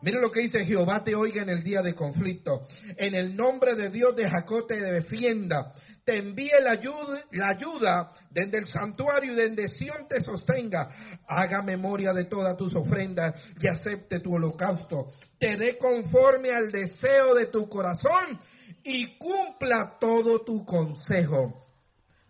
Mire 0.02 0.22
lo 0.22 0.32
que 0.32 0.42
dice 0.42 0.64
Jehová 0.64 1.04
te 1.04 1.16
oiga 1.16 1.42
en 1.42 1.50
el 1.50 1.64
día 1.64 1.82
de 1.82 1.96
conflicto. 1.96 2.62
En 2.98 3.16
el 3.16 3.36
nombre 3.36 3.76
de 3.76 3.90
Dios 3.90 4.16
de 4.16 4.30
Jacob 4.30 4.68
te 4.68 4.80
defienda. 4.80 5.74
Te 6.06 6.18
envíe 6.18 6.52
la 6.62 6.74
ayuda, 6.74 7.24
la 7.32 7.50
ayuda 7.50 8.12
desde 8.30 8.60
el 8.60 8.68
santuario 8.68 9.34
y 9.34 9.36
desde 9.36 9.68
Sion 9.68 10.08
te 10.08 10.22
sostenga. 10.22 10.88
Haga 11.28 11.64
memoria 11.64 12.14
de 12.14 12.26
todas 12.26 12.56
tus 12.56 12.76
ofrendas 12.76 13.34
y 13.60 13.68
acepte 13.68 14.20
tu 14.20 14.36
holocausto. 14.36 15.08
Te 15.40 15.58
dé 15.58 15.78
conforme 15.78 16.52
al 16.52 16.72
deseo 16.72 17.34
de 17.34 17.48
tu 17.48 17.68
corazón 17.68 18.40
y 18.84 19.18
cumpla 19.18 19.98
todo 20.00 20.44
tu 20.44 20.64
consejo. 20.66 21.54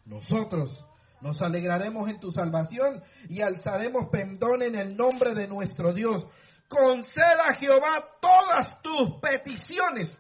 Nosotros 0.06 0.86
nos 1.22 1.42
alegraremos 1.42 2.10
en 2.10 2.20
tu 2.20 2.32
salvación 2.32 3.02
y 3.30 3.42
alzaremos 3.42 4.10
pendón 4.12 4.62
en 4.62 4.76
el 4.76 4.96
nombre 4.96 5.34
de 5.34 5.48
nuestro 5.48 5.94
Dios. 5.94 6.26
Conceda 6.68 7.50
a 7.50 7.54
Jehová 7.54 8.06
todas 8.22 8.82
tus 8.82 9.20
peticiones. 9.22 10.18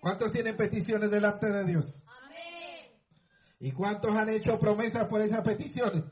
¿Cuántos 0.00 0.32
tienen 0.32 0.56
peticiones 0.56 1.10
delante 1.10 1.50
de 1.50 1.64
Dios? 1.64 2.02
¿Y 3.58 3.72
cuántos 3.72 4.14
han 4.14 4.28
hecho 4.28 4.58
promesas 4.58 5.08
por 5.08 5.20
esas 5.20 5.42
peticiones? 5.42 6.04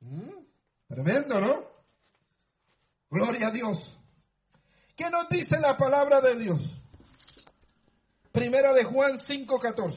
Mm, 0.00 0.44
tremendo, 0.86 1.40
¿no? 1.40 1.64
Gloria 3.10 3.48
a 3.48 3.50
Dios. 3.50 3.97
¿Qué 4.98 5.08
nos 5.10 5.28
dice 5.28 5.56
la 5.60 5.76
palabra 5.76 6.20
de 6.20 6.34
Dios? 6.34 6.60
Primera 8.32 8.72
de 8.72 8.82
Juan 8.82 9.20
5:14. 9.20 9.96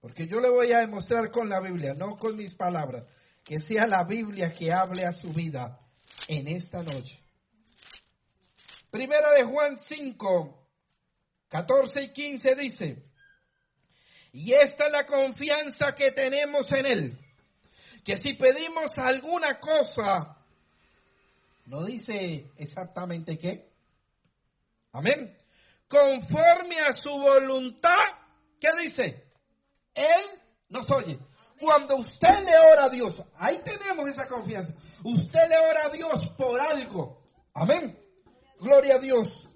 Porque 0.00 0.28
yo 0.28 0.38
le 0.38 0.48
voy 0.50 0.72
a 0.72 0.78
demostrar 0.78 1.32
con 1.32 1.48
la 1.48 1.58
Biblia, 1.58 1.94
no 1.94 2.14
con 2.14 2.36
mis 2.36 2.54
palabras, 2.54 3.04
que 3.42 3.58
sea 3.66 3.88
la 3.88 4.04
Biblia 4.04 4.54
que 4.54 4.72
hable 4.72 5.04
a 5.04 5.14
su 5.14 5.32
vida 5.32 5.80
en 6.28 6.46
esta 6.46 6.84
noche. 6.84 7.18
Primera 8.88 9.32
de 9.32 9.42
Juan 9.42 9.76
5, 9.76 10.68
14 11.48 12.04
y 12.04 12.12
15 12.12 12.54
dice, 12.54 13.02
y 14.32 14.52
esta 14.52 14.86
es 14.86 14.92
la 14.92 15.06
confianza 15.06 15.92
que 15.96 16.12
tenemos 16.12 16.70
en 16.70 16.86
Él, 16.86 17.18
que 18.04 18.16
si 18.18 18.34
pedimos 18.34 18.96
alguna 18.96 19.58
cosa, 19.58 20.36
no 21.66 21.84
dice 21.84 22.46
exactamente 22.56 23.36
qué, 23.36 23.73
amén, 24.94 25.36
conforme 25.88 26.80
a 26.80 26.92
su 26.92 27.10
voluntad, 27.10 27.90
¿qué 28.58 28.68
dice? 28.80 29.24
Él 29.94 30.40
nos 30.68 30.90
oye. 30.90 31.18
Cuando 31.58 31.96
usted 31.96 32.44
le 32.44 32.58
ora 32.58 32.86
a 32.86 32.90
Dios, 32.90 33.22
ahí 33.36 33.60
tenemos 33.64 34.08
esa 34.08 34.26
confianza. 34.26 34.74
Usted 35.04 35.48
le 35.48 35.58
ora 35.58 35.86
a 35.86 35.90
Dios 35.90 36.30
por 36.36 36.60
algo. 36.60 37.22
Amén. 37.54 37.98
Gloria 38.58 38.96
a 38.96 38.98
Dios. 38.98 39.48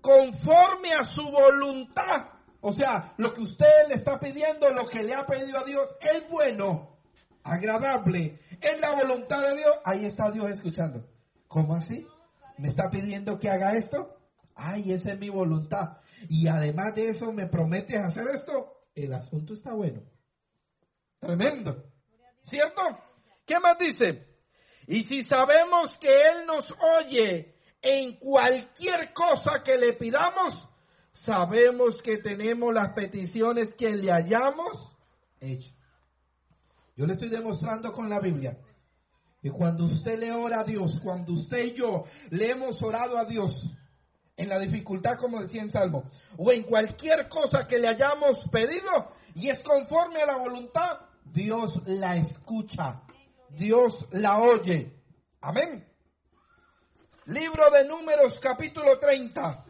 Conforme 0.00 0.92
a 0.92 1.04
su 1.04 1.22
voluntad. 1.30 2.28
O 2.60 2.72
sea, 2.72 3.14
lo 3.16 3.34
que 3.34 3.40
usted 3.40 3.88
le 3.88 3.94
está 3.94 4.18
pidiendo, 4.18 4.70
lo 4.70 4.86
que 4.86 5.02
le 5.02 5.14
ha 5.14 5.26
pedido 5.26 5.58
a 5.58 5.64
Dios, 5.64 5.88
es 6.00 6.28
bueno, 6.28 6.98
agradable, 7.42 8.38
es 8.60 8.80
la 8.80 8.94
voluntad 8.94 9.40
de 9.42 9.56
Dios. 9.56 9.74
Ahí 9.84 10.04
está 10.04 10.30
Dios 10.30 10.48
escuchando. 10.50 11.04
¿Cómo 11.48 11.74
así? 11.74 12.06
¿Me 12.58 12.68
está 12.68 12.88
pidiendo 12.90 13.38
que 13.38 13.48
haga 13.48 13.76
esto? 13.76 14.19
Ay, 14.62 14.92
esa 14.92 15.12
es 15.12 15.18
mi 15.18 15.30
voluntad. 15.30 15.98
Y 16.28 16.46
además 16.46 16.94
de 16.94 17.10
eso, 17.10 17.32
¿me 17.32 17.46
prometes 17.46 17.96
hacer 17.96 18.26
esto? 18.34 18.76
el 18.94 19.12
asunto 19.12 19.54
está 19.54 19.72
bueno. 19.72 20.02
Tremendo. 21.18 21.84
¿Cierto? 22.42 22.82
¿Qué 23.46 23.58
más 23.58 23.78
dice? 23.78 24.26
Y 24.86 25.04
si 25.04 25.22
sabemos 25.22 25.96
que 25.98 26.08
Él 26.08 26.46
nos 26.46 26.66
oye 26.98 27.54
en 27.80 28.18
cualquier 28.18 29.12
cosa 29.12 29.62
que 29.64 29.78
le 29.78 29.94
pidamos, 29.94 30.68
sabemos 31.12 32.02
que 32.02 32.18
tenemos 32.18 32.74
las 32.74 32.92
peticiones 32.92 33.74
que 33.74 33.96
le 33.96 34.10
hayamos 34.10 34.96
hecho. 35.40 35.70
Yo 36.96 37.06
le 37.06 37.14
estoy 37.14 37.28
demostrando 37.28 37.92
con 37.92 38.08
la 38.08 38.20
Biblia. 38.20 38.58
Y 39.42 39.48
cuando 39.48 39.84
usted 39.84 40.18
le 40.18 40.32
ora 40.32 40.60
a 40.60 40.64
Dios, 40.64 41.00
cuando 41.02 41.32
usted 41.32 41.66
y 41.66 41.72
yo 41.72 42.04
le 42.30 42.50
hemos 42.50 42.82
orado 42.82 43.16
a 43.16 43.24
Dios, 43.24 43.70
en 44.40 44.48
la 44.48 44.58
dificultad, 44.58 45.18
como 45.18 45.42
decía 45.42 45.60
en 45.60 45.70
Salmo, 45.70 46.04
o 46.38 46.50
en 46.50 46.62
cualquier 46.62 47.28
cosa 47.28 47.66
que 47.68 47.78
le 47.78 47.88
hayamos 47.88 48.48
pedido 48.50 49.12
y 49.34 49.50
es 49.50 49.62
conforme 49.62 50.22
a 50.22 50.26
la 50.26 50.38
voluntad, 50.38 51.00
Dios 51.24 51.78
la 51.86 52.16
escucha, 52.16 53.02
Dios 53.50 54.06
la 54.12 54.38
oye. 54.38 54.94
Amén. 55.42 55.86
Libro 57.26 57.70
de 57.70 57.86
Números, 57.86 58.40
capítulo 58.40 58.98
30. 58.98 59.66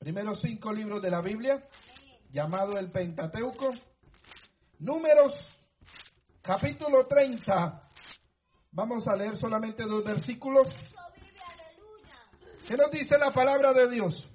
Primeros 0.00 0.40
cinco 0.40 0.72
libros 0.72 1.00
de 1.00 1.10
la 1.10 1.22
Biblia, 1.22 1.64
llamado 2.30 2.76
el 2.76 2.90
Pentateuco. 2.90 3.70
Números, 4.80 5.32
capítulo 6.42 7.06
30. 7.06 7.82
Vamos 8.72 9.06
a 9.06 9.14
leer 9.14 9.36
solamente 9.36 9.84
dos 9.84 10.04
versículos. 10.04 10.66
¿Qué 12.66 12.76
nos 12.76 12.90
dice 12.90 13.16
la 13.18 13.32
palabra 13.32 13.72
de 13.72 13.90
Dios? 13.90 14.28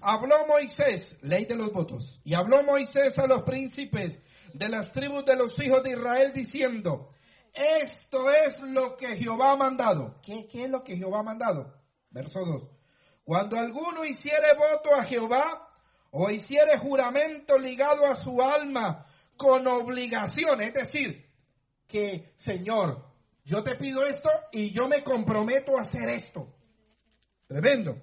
habló 0.00 0.46
Moisés, 0.46 1.14
ley 1.22 1.44
de 1.44 1.54
los 1.54 1.72
votos, 1.72 2.20
y 2.24 2.34
habló 2.34 2.62
Moisés 2.62 3.18
a 3.18 3.26
los 3.26 3.42
príncipes 3.42 4.18
de 4.52 4.68
las 4.68 4.92
tribus 4.92 5.24
de 5.24 5.36
los 5.36 5.58
hijos 5.60 5.82
de 5.82 5.90
Israel 5.90 6.32
diciendo, 6.34 7.10
esto 7.52 8.30
es 8.30 8.60
lo 8.60 8.96
que 8.96 9.16
Jehová 9.16 9.52
ha 9.52 9.56
mandado. 9.56 10.20
¿Qué, 10.22 10.48
es 10.52 10.70
lo 10.70 10.82
que 10.82 10.96
Jehová 10.96 11.20
ha 11.20 11.24
mandado? 11.24 11.74
Verso 12.10 12.40
2. 12.40 12.62
Cuando 13.24 13.58
alguno 13.58 14.04
hiciere 14.04 14.54
voto 14.56 14.94
a 14.94 15.04
Jehová 15.04 15.68
o 16.10 16.30
hiciere 16.30 16.78
juramento 16.78 17.58
ligado 17.58 18.06
a 18.06 18.16
su 18.16 18.40
alma 18.40 19.04
con 19.36 19.66
obligación, 19.66 20.60
es 20.62 20.74
decir, 20.74 21.26
que 21.86 22.32
Señor, 22.36 23.04
yo 23.44 23.62
te 23.62 23.76
pido 23.76 24.04
esto 24.04 24.28
y 24.52 24.70
yo 24.70 24.88
me 24.88 25.02
comprometo 25.02 25.76
a 25.76 25.82
hacer 25.82 26.08
esto. 26.08 26.54
Tremendo. 27.50 28.00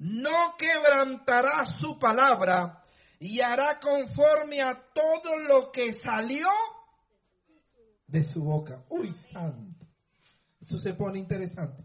No 0.00 0.56
quebrantará 0.58 1.64
su 1.64 1.96
palabra 1.96 2.82
y 3.20 3.40
hará 3.40 3.78
conforme 3.78 4.60
a 4.60 4.82
todo 4.92 5.36
lo 5.42 5.70
que 5.70 5.92
salió 5.92 6.48
de 8.08 8.24
su 8.24 8.42
boca. 8.42 8.82
Uy, 8.88 9.14
santo. 9.14 9.86
Esto 10.60 10.76
se 10.78 10.94
pone 10.94 11.20
interesante. 11.20 11.84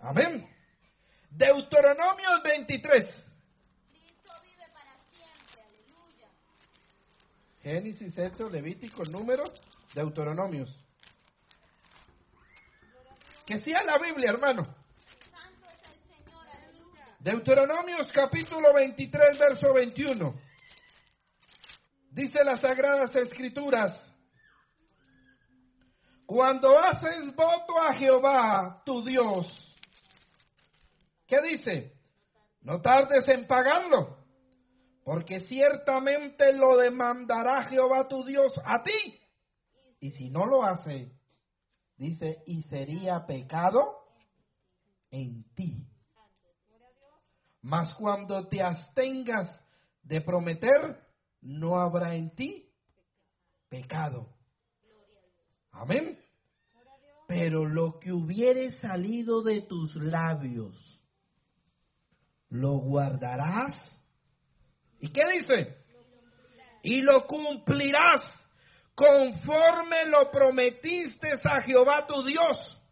Amén. 0.00 0.48
Deuteronomio 1.30 2.42
23. 2.42 3.22
Génesis, 7.62 8.18
Éxodo, 8.18 8.50
Levítico, 8.50 9.04
Números, 9.04 9.52
Deuteronomios. 9.94 10.76
Que 13.46 13.60
sea 13.60 13.84
la 13.84 13.96
Biblia, 13.98 14.30
hermano. 14.30 14.77
Deuteronomios 17.18 18.06
capítulo 18.12 18.72
23, 18.74 19.38
verso 19.38 19.74
21. 19.74 20.40
Dice 22.10 22.44
las 22.44 22.60
sagradas 22.60 23.14
escrituras, 23.16 24.08
cuando 26.24 26.78
haces 26.78 27.34
voto 27.34 27.76
a 27.80 27.92
Jehová, 27.94 28.82
tu 28.84 29.04
Dios, 29.04 29.46
¿qué 31.26 31.40
dice? 31.42 31.92
No 32.60 32.80
tardes 32.80 33.26
en 33.28 33.46
pagarlo, 33.46 34.24
porque 35.02 35.40
ciertamente 35.40 36.52
lo 36.52 36.76
demandará 36.76 37.64
Jehová 37.64 38.06
tu 38.06 38.24
Dios 38.24 38.52
a 38.64 38.82
ti. 38.82 39.20
Y 39.98 40.12
si 40.12 40.30
no 40.30 40.46
lo 40.46 40.62
hace, 40.62 41.12
dice, 41.96 42.44
y 42.46 42.62
sería 42.62 43.26
pecado 43.26 44.04
en 45.10 45.42
ti. 45.54 45.87
Mas 47.62 47.92
cuando 47.94 48.48
te 48.48 48.62
abstengas 48.62 49.48
de 50.02 50.20
prometer, 50.20 51.04
no 51.40 51.78
habrá 51.78 52.14
en 52.14 52.34
ti 52.34 52.72
pecado. 53.68 54.34
Amén. 55.72 56.18
Pero 57.26 57.66
lo 57.66 57.98
que 58.00 58.12
hubiere 58.12 58.72
salido 58.72 59.42
de 59.42 59.60
tus 59.62 59.94
labios, 59.96 61.02
lo 62.48 62.78
guardarás. 62.78 63.74
¿Y 64.98 65.10
qué 65.10 65.20
dice? 65.32 65.76
Y 66.82 67.02
lo 67.02 67.26
cumplirás 67.26 68.22
conforme 68.94 70.06
lo 70.06 70.30
prometiste 70.30 71.28
a 71.44 71.60
Jehová 71.62 72.06
tu 72.06 72.24
Dios, 72.24 72.82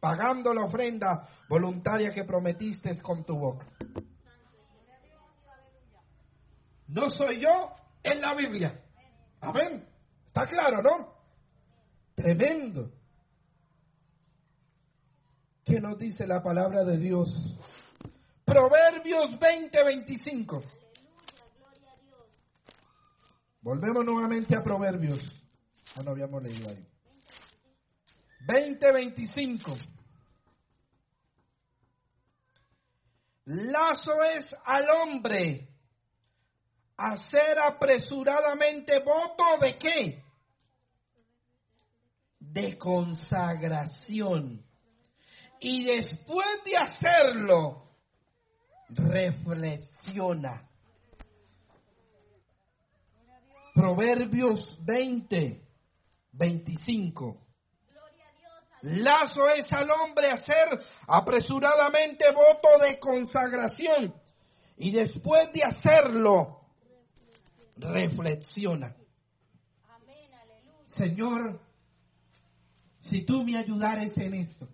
pagando 0.00 0.52
la 0.52 0.64
ofrenda 0.64 1.28
voluntaria 1.48 2.12
que 2.12 2.24
prometiste 2.24 3.00
con 3.00 3.24
tu 3.24 3.38
boca. 3.38 3.66
No 6.88 7.10
soy 7.10 7.40
yo 7.40 7.70
en 8.02 8.20
la 8.20 8.34
Biblia. 8.34 8.82
Amén. 9.40 9.86
Está 10.26 10.46
claro, 10.46 10.82
¿no? 10.82 11.14
Tremendo. 12.14 12.90
¿Qué 15.64 15.80
nos 15.80 15.98
dice 15.98 16.26
la 16.26 16.42
palabra 16.42 16.82
de 16.84 16.96
Dios? 16.96 17.28
Proverbios 18.44 19.38
20, 19.38 19.84
25. 19.84 20.62
Volvemos 23.60 24.04
nuevamente 24.04 24.56
a 24.56 24.62
Proverbios. 24.62 25.20
Ah, 25.94 26.02
no 26.02 26.12
habíamos 26.12 26.42
leído 26.42 26.70
ahí. 26.70 26.86
20, 28.46 28.92
25. 28.92 29.76
Lazo 33.44 34.22
es 34.36 34.54
al 34.64 34.88
hombre 34.88 35.68
hacer 36.98 37.58
apresuradamente 37.64 38.98
voto 38.98 39.58
de 39.60 39.78
qué? 39.78 40.24
De 42.40 42.76
consagración. 42.76 44.64
Y 45.60 45.84
después 45.84 46.46
de 46.64 46.76
hacerlo, 46.76 47.88
reflexiona. 48.88 50.68
Proverbios 53.74 54.76
20, 54.84 55.62
25. 56.32 57.46
Lazo 58.82 59.48
es 59.50 59.72
al 59.72 59.90
hombre 59.90 60.30
hacer 60.30 60.68
apresuradamente 61.06 62.24
voto 62.32 62.84
de 62.84 62.98
consagración 62.98 64.14
y 64.76 64.92
después 64.92 65.52
de 65.52 65.62
hacerlo, 65.64 66.57
reflexiona. 67.78 68.94
Señor, 70.86 71.60
si 72.98 73.24
tú 73.24 73.44
me 73.44 73.56
ayudares 73.56 74.16
en 74.16 74.34
esto, 74.34 74.68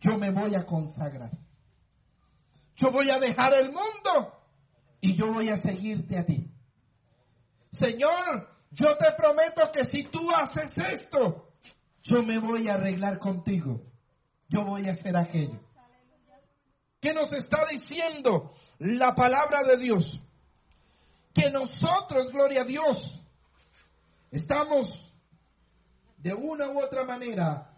yo 0.00 0.18
me 0.18 0.30
voy 0.30 0.54
a 0.54 0.64
consagrar. 0.64 1.30
Yo 2.76 2.90
voy 2.90 3.10
a 3.10 3.18
dejar 3.18 3.54
el 3.54 3.66
mundo 3.66 4.34
y 5.00 5.14
yo 5.14 5.32
voy 5.32 5.48
a 5.48 5.56
seguirte 5.56 6.18
a 6.18 6.24
ti. 6.24 6.50
Señor, 7.72 8.48
yo 8.70 8.96
te 8.96 9.12
prometo 9.16 9.70
que 9.72 9.84
si 9.84 10.04
tú 10.04 10.30
haces 10.30 10.72
esto, 10.76 11.52
yo 12.02 12.22
me 12.22 12.38
voy 12.38 12.68
a 12.68 12.74
arreglar 12.74 13.18
contigo. 13.18 13.82
Yo 14.48 14.64
voy 14.64 14.88
a 14.88 14.92
hacer 14.92 15.16
aquello. 15.16 15.60
¿Qué 17.00 17.12
nos 17.12 17.32
está 17.32 17.64
diciendo 17.70 18.54
la 18.78 19.14
palabra 19.14 19.62
de 19.62 19.76
Dios? 19.76 20.20
Que 21.34 21.50
nosotros, 21.50 22.30
gloria 22.32 22.62
a 22.62 22.64
Dios, 22.64 23.20
estamos 24.30 25.12
de 26.18 26.32
una 26.32 26.68
u 26.70 26.80
otra 26.80 27.04
manera 27.04 27.70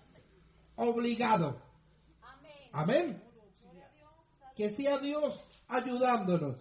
obligados. 0.76 1.56
Amén. 2.72 3.22
Que 4.54 4.70
sea 4.70 4.98
Dios 4.98 5.42
ayudándonos. 5.68 6.56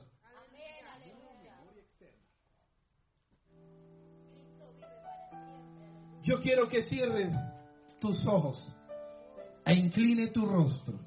Yo 6.23 6.41
quiero 6.41 6.67
que 6.67 6.81
cierres 6.81 7.31
tus 7.99 8.25
ojos 8.25 8.67
e 9.63 9.75
incline 9.75 10.27
tu 10.27 10.45
rostro. 10.45 11.04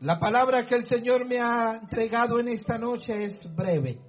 La 0.00 0.18
palabra 0.18 0.64
que 0.64 0.76
el 0.76 0.84
Señor 0.84 1.26
me 1.26 1.38
ha 1.40 1.76
entregado 1.82 2.40
en 2.40 2.48
esta 2.48 2.78
noche 2.78 3.22
es 3.22 3.54
breve. 3.54 4.00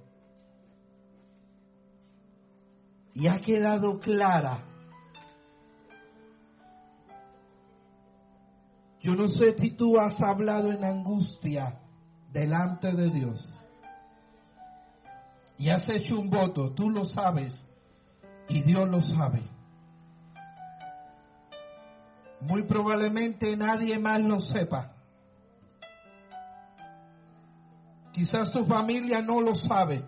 Y 3.12 3.28
ha 3.28 3.38
quedado 3.40 4.00
clara. 4.00 4.64
Yo 9.00 9.14
no 9.14 9.28
sé 9.28 9.54
si 9.58 9.72
tú 9.72 9.98
has 9.98 10.18
hablado 10.22 10.72
en 10.72 10.82
angustia 10.82 11.78
delante 12.32 12.92
de 12.92 13.10
Dios. 13.10 13.46
Y 15.58 15.68
has 15.68 15.86
hecho 15.90 16.18
un 16.18 16.30
voto, 16.30 16.72
tú 16.72 16.88
lo 16.88 17.04
sabes 17.04 17.52
y 18.48 18.62
Dios 18.62 18.88
lo 18.88 19.02
sabe. 19.02 19.42
Muy 22.40 22.62
probablemente 22.62 23.54
nadie 23.58 23.98
más 23.98 24.22
lo 24.22 24.40
sepa. 24.40 25.01
Quizás 28.12 28.52
tu 28.52 28.64
familia 28.64 29.20
no 29.22 29.40
lo 29.40 29.54
sabe. 29.54 30.04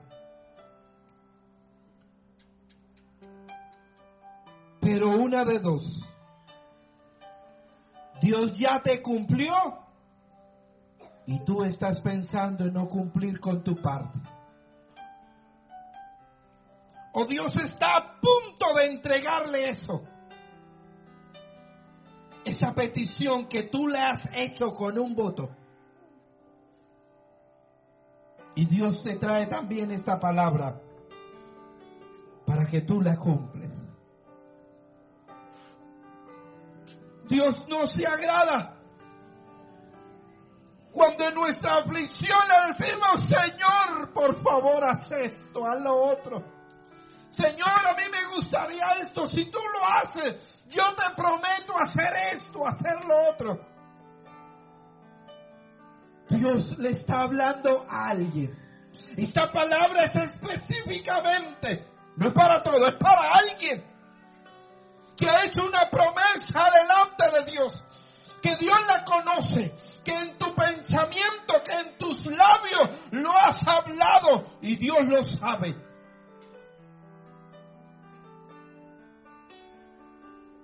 Pero 4.80 5.16
una 5.16 5.44
de 5.44 5.58
dos. 5.58 6.00
Dios 8.20 8.56
ya 8.58 8.80
te 8.82 9.02
cumplió 9.02 9.54
y 11.26 11.40
tú 11.44 11.62
estás 11.64 12.00
pensando 12.02 12.64
en 12.64 12.74
no 12.74 12.88
cumplir 12.88 13.40
con 13.40 13.64
tu 13.64 13.80
parte 13.80 14.20
o 17.16 17.24
Dios 17.26 17.54
está 17.56 17.96
a 17.96 18.20
punto 18.20 18.74
de 18.76 18.86
entregarle 18.86 19.68
eso. 19.68 20.02
esa 22.44 22.74
petición 22.74 23.48
que 23.48 23.62
tú 23.64 23.88
le 23.88 23.98
has 23.98 24.20
hecho 24.34 24.74
con 24.74 24.98
un 24.98 25.14
voto. 25.14 25.48
Y 28.56 28.66
Dios 28.66 29.02
te 29.02 29.16
trae 29.16 29.46
también 29.46 29.90
esta 29.90 30.18
palabra 30.20 30.80
para 32.46 32.66
que 32.66 32.82
tú 32.82 33.00
la 33.00 33.16
cumples. 33.16 33.72
Dios 37.28 37.66
no 37.68 37.86
se 37.86 38.06
agrada 38.06 38.76
cuando 40.92 41.28
en 41.28 41.34
nuestra 41.34 41.78
aflicción 41.78 42.38
le 42.48 42.72
decimos, 42.72 43.28
Señor, 43.28 44.12
por 44.12 44.36
favor, 44.42 44.84
haz 44.84 45.10
esto, 45.10 45.66
haz 45.66 45.80
lo 45.80 45.92
otro. 45.92 46.44
Señor, 47.30 47.86
a 47.88 47.94
mí 47.96 48.04
me 48.12 48.36
gustaría 48.36 48.86
esto. 49.02 49.26
Si 49.26 49.50
tú 49.50 49.58
lo 49.58 49.86
haces, 49.88 50.62
yo 50.68 50.82
te 50.94 51.20
prometo 51.20 51.74
hacer 51.76 52.12
esto, 52.32 52.64
hacer 52.64 53.04
lo 53.04 53.30
otro. 53.30 53.73
Dios 56.28 56.78
le 56.78 56.90
está 56.90 57.22
hablando 57.22 57.84
a 57.88 58.08
alguien. 58.10 58.56
Esta 59.16 59.50
palabra 59.52 60.04
es 60.04 60.14
específicamente, 60.14 61.86
no 62.16 62.28
es 62.28 62.34
para 62.34 62.62
todo, 62.62 62.86
es 62.86 62.94
para 62.94 63.32
alguien 63.32 63.84
que 65.16 65.28
ha 65.28 65.44
hecho 65.44 65.64
una 65.64 65.88
promesa 65.90 66.70
delante 66.72 67.38
de 67.38 67.50
Dios, 67.52 67.72
que 68.42 68.56
Dios 68.56 68.76
la 68.86 69.04
conoce, 69.04 69.74
que 70.04 70.12
en 70.12 70.38
tu 70.38 70.54
pensamiento, 70.54 71.62
que 71.64 71.72
en 71.72 71.98
tus 71.98 72.26
labios 72.26 72.90
lo 73.12 73.30
has 73.30 73.66
hablado 73.66 74.46
y 74.60 74.76
Dios 74.76 74.98
lo 75.06 75.22
sabe. 75.22 75.74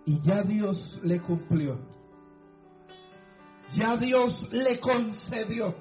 Y 0.06 0.20
ya 0.22 0.42
Dios 0.42 0.98
le 1.02 1.20
cumplió. 1.20 1.89
Ya 3.72 3.96
Dios 3.96 4.48
le 4.50 4.80
concedió. 4.80 5.74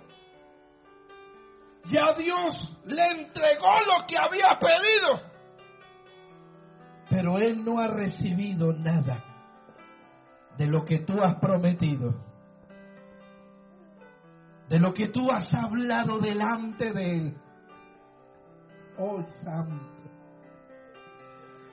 Ya 1.85 2.13
Dios 2.13 2.77
le 2.85 3.03
entregó 3.21 3.71
lo 3.87 4.05
que 4.07 4.17
había 4.17 4.59
pedido. 4.59 5.29
Pero 7.09 7.39
él 7.39 7.63
no 7.63 7.79
ha 7.79 7.87
recibido 7.87 8.73
nada 8.73 9.23
de 10.57 10.67
lo 10.67 10.85
que 10.85 10.99
tú 10.99 11.21
has 11.21 11.35
prometido. 11.35 12.13
De 14.67 14.79
lo 14.79 14.93
que 14.93 15.07
tú 15.07 15.31
has 15.31 15.51
hablado 15.53 16.19
delante 16.19 16.93
de 16.93 17.17
él. 17.17 17.37
Oh 18.97 19.23
Santo. 19.43 19.99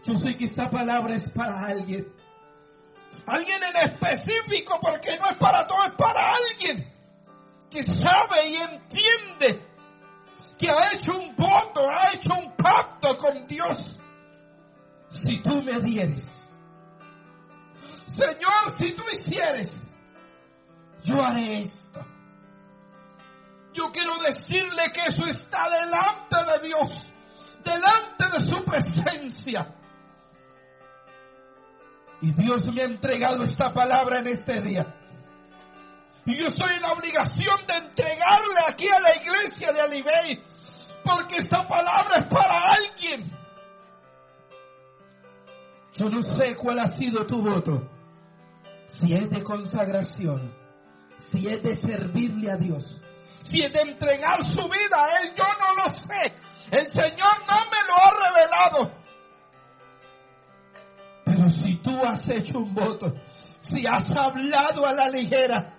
Yo 0.04 0.14
sé 0.16 0.36
que 0.36 0.44
esta 0.44 0.70
palabra 0.70 1.16
es 1.16 1.28
para 1.30 1.66
alguien. 1.66 2.06
Alguien 3.26 3.62
en 3.62 3.76
específico, 3.90 4.78
porque 4.80 5.16
no 5.16 5.28
es 5.30 5.36
para 5.38 5.66
todo, 5.66 5.84
es 5.84 5.94
para 5.94 6.20
alguien 6.34 6.92
que 7.70 7.82
sabe 7.82 8.48
y 8.48 8.56
entiende 8.56 9.66
que 10.58 10.70
ha 10.70 10.92
hecho 10.92 11.18
un 11.18 11.34
voto, 11.36 11.88
ha 11.88 12.12
hecho 12.14 12.34
un 12.34 12.56
pacto 12.56 13.16
con 13.18 13.46
Dios. 13.46 13.98
Si 15.10 15.42
tú 15.42 15.62
me 15.62 15.80
dieres, 15.80 16.26
Señor, 18.06 18.74
si 18.76 18.94
tú 18.94 19.02
hicieres, 19.12 19.68
yo 21.02 21.22
haré 21.22 21.62
esto. 21.62 22.00
Yo 23.72 23.90
quiero 23.92 24.16
decirle 24.22 24.84
que 24.92 25.02
eso 25.06 25.26
está 25.26 25.68
delante 25.68 26.36
de 26.36 26.66
Dios, 26.66 26.90
delante 27.62 28.38
de 28.38 28.46
su 28.46 28.64
presencia. 28.64 29.74
Y 32.20 32.32
Dios 32.32 32.64
me 32.72 32.82
ha 32.82 32.86
entregado 32.86 33.44
esta 33.44 33.72
palabra 33.72 34.18
en 34.20 34.28
este 34.28 34.60
día. 34.62 34.94
Y 36.24 36.34
yo 36.34 36.50
soy 36.50 36.74
en 36.74 36.82
la 36.82 36.92
obligación 36.92 37.56
de 37.68 37.74
entregarle 37.86 38.60
aquí 38.68 38.86
a 38.88 39.00
la 39.00 39.14
iglesia 39.16 39.72
de 39.72 39.80
Alibey, 39.80 40.42
porque 41.04 41.36
esta 41.36 41.68
palabra 41.68 42.20
es 42.20 42.26
para 42.26 42.62
alguien. 42.62 43.30
Yo 45.92 46.10
no 46.10 46.22
sé 46.22 46.56
cuál 46.56 46.80
ha 46.80 46.88
sido 46.88 47.26
tu 47.26 47.42
voto, 47.42 47.88
si 48.88 49.14
es 49.14 49.30
de 49.30 49.42
consagración, 49.42 50.52
si 51.30 51.46
es 51.46 51.62
de 51.62 51.76
servirle 51.76 52.50
a 52.50 52.56
Dios, 52.56 53.00
si 53.44 53.62
es 53.62 53.72
de 53.72 53.82
entregar 53.82 54.44
su 54.44 54.62
vida 54.68 54.96
a 54.98 55.20
Él, 55.20 55.32
yo 55.36 55.44
no 55.44 55.84
lo 55.84 55.90
sé. 55.90 56.34
El 56.72 56.88
Señor 56.88 57.38
no 57.48 57.56
me 57.70 57.78
lo 57.86 57.94
ha 58.02 58.12
revelado. 58.26 59.05
Si 61.50 61.76
tú 61.76 61.96
has 62.04 62.28
hecho 62.28 62.58
un 62.58 62.74
voto, 62.74 63.14
si 63.60 63.86
has 63.86 64.10
hablado 64.14 64.86
a 64.86 64.92
la 64.92 65.08
ligera, 65.08 65.76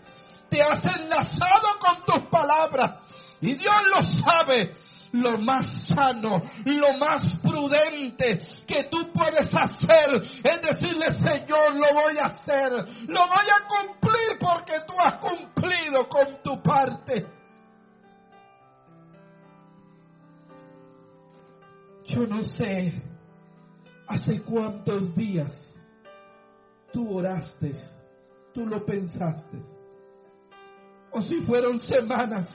te 0.50 0.62
has 0.62 0.84
enlazado 0.84 1.80
con 1.80 2.06
tus 2.06 2.30
palabras, 2.30 3.02
y 3.42 3.54
Dios 3.56 3.76
lo 3.94 4.02
sabe, 4.04 4.74
lo 5.14 5.38
más 5.38 5.88
sano, 5.88 6.42
lo 6.66 6.98
más 6.98 7.40
prudente 7.42 8.40
que 8.66 8.86
tú 8.86 9.12
puedes 9.12 9.50
hacer 9.54 10.22
es 10.22 10.62
decirle, 10.62 11.12
Señor, 11.12 11.76
lo 11.76 11.94
voy 11.94 12.18
a 12.20 12.26
hacer, 12.26 12.72
lo 13.08 13.28
voy 13.28 13.48
a 13.50 13.68
cumplir 13.68 14.38
porque 14.40 14.74
tú 14.88 14.94
has 15.00 15.16
cumplido 15.16 16.08
con 16.10 16.42
tu 16.44 16.62
parte. 16.62 17.28
Yo 22.06 22.26
no 22.26 22.42
sé 22.44 23.07
hace 24.08 24.42
cuántos 24.44 25.14
días 25.16 25.62
tú 26.94 27.18
oraste, 27.18 27.74
tú 28.54 28.66
lo 28.66 28.86
pensaste, 28.86 29.60
o 31.12 31.22
si 31.22 31.42
fueron 31.42 31.78
semanas, 31.78 32.50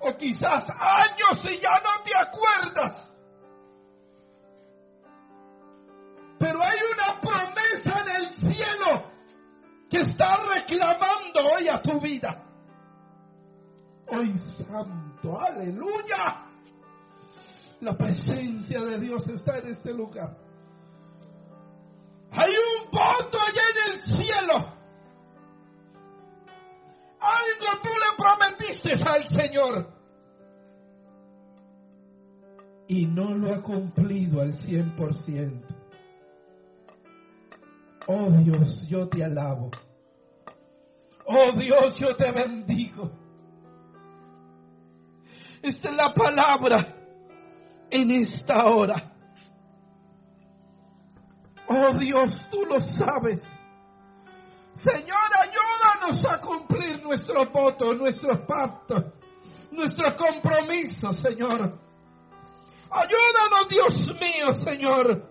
o 0.00 0.16
quizás 0.16 0.64
años 0.68 1.38
y 1.50 1.60
ya 1.60 1.80
no 1.82 2.02
te 2.04 2.12
acuerdas. 2.16 3.08
Pero 6.38 6.60
hay 6.60 6.78
una 6.92 7.20
promesa 7.20 8.00
en 8.00 8.16
el 8.16 8.30
cielo 8.32 9.10
que 9.88 10.00
está 10.00 10.36
reclamando 10.38 11.40
hoy 11.54 11.68
a 11.68 11.80
tu 11.80 12.00
vida. 12.00 12.44
Hoy 14.08 14.36
santo, 14.38 15.40
aleluya. 15.40 16.51
La 17.82 17.98
presencia 17.98 18.80
de 18.80 19.00
Dios 19.00 19.28
está 19.28 19.58
en 19.58 19.66
este 19.72 19.92
lugar. 19.92 20.36
Hay 22.30 22.50
un 22.50 22.90
voto 22.92 23.38
allá 23.38 23.62
en 23.70 23.90
el 23.90 24.00
cielo. 24.02 24.54
Algo 27.18 27.82
tú 27.82 27.88
le 27.88 28.16
prometiste 28.16 28.92
al 29.04 29.24
Señor. 29.24 29.92
Y 32.86 33.06
no 33.06 33.34
lo 33.34 33.52
ha 33.52 33.60
cumplido 33.60 34.42
al 34.42 34.56
cien 34.58 34.94
por 34.94 35.16
ciento. 35.16 35.74
Oh 38.06 38.30
Dios, 38.30 38.86
yo 38.86 39.08
te 39.08 39.24
alabo. 39.24 39.72
Oh 41.26 41.50
Dios, 41.58 41.96
yo 41.96 42.14
te 42.14 42.30
bendigo. 42.30 43.10
Esta 45.62 45.88
es 45.88 45.96
la 45.96 46.14
palabra 46.14 47.01
en 47.92 48.10
esta 48.10 48.64
hora. 48.64 49.12
Oh 51.68 51.96
Dios, 51.98 52.30
tú 52.50 52.64
lo 52.64 52.80
sabes. 52.80 53.40
Señor, 54.74 55.30
ayúdanos 55.40 56.24
a 56.32 56.40
cumplir 56.40 57.02
nuestro 57.02 57.44
voto, 57.50 57.94
nuestro 57.94 58.44
pacto, 58.46 59.12
nuestro 59.70 60.16
compromiso, 60.16 61.12
Señor. 61.12 61.78
Ayúdanos, 62.90 63.68
Dios 63.68 64.20
mío, 64.20 64.52
Señor. 64.64 65.28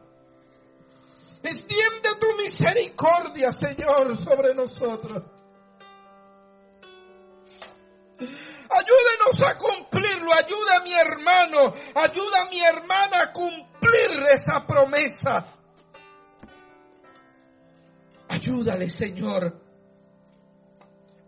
Extiende 1.44 2.10
tu 2.20 2.38
misericordia, 2.38 3.52
Señor, 3.52 4.18
sobre 4.24 4.54
nosotros. 4.54 5.24
Ayúdenos 8.82 9.42
a 9.42 9.58
cumplirlo. 9.58 10.34
Ayuda 10.34 10.78
a 10.78 10.84
mi 10.84 10.94
hermano. 10.94 11.74
Ayuda 11.96 12.42
a 12.42 12.50
mi 12.50 12.62
hermana 12.62 13.24
a 13.24 13.34
cumplir 13.34 14.24
esa 14.32 14.66
promesa. 14.66 15.46
Ayúdale, 18.28 18.90
Señor. 18.90 19.62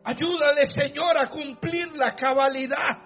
Ayúdale, 0.03 0.65
Señor, 0.67 1.17
a 1.17 1.29
cumplir 1.29 1.91
la 1.95 2.15
cabalidad. 2.15 3.03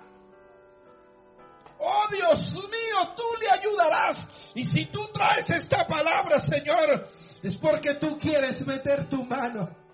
Oh 1.79 2.07
Dios 2.09 2.53
mío, 2.55 3.13
tú 3.15 3.23
le 3.39 3.49
ayudarás. 3.51 4.17
Y 4.55 4.63
si 4.63 4.87
tú 4.91 5.07
traes 5.13 5.49
esta 5.49 5.85
palabra, 5.85 6.39
Señor, 6.39 7.07
es 7.43 7.55
porque 7.57 7.95
tú 7.95 8.17
quieres 8.17 8.65
meter 8.65 9.07
tu 9.09 9.23
mano. 9.23 9.86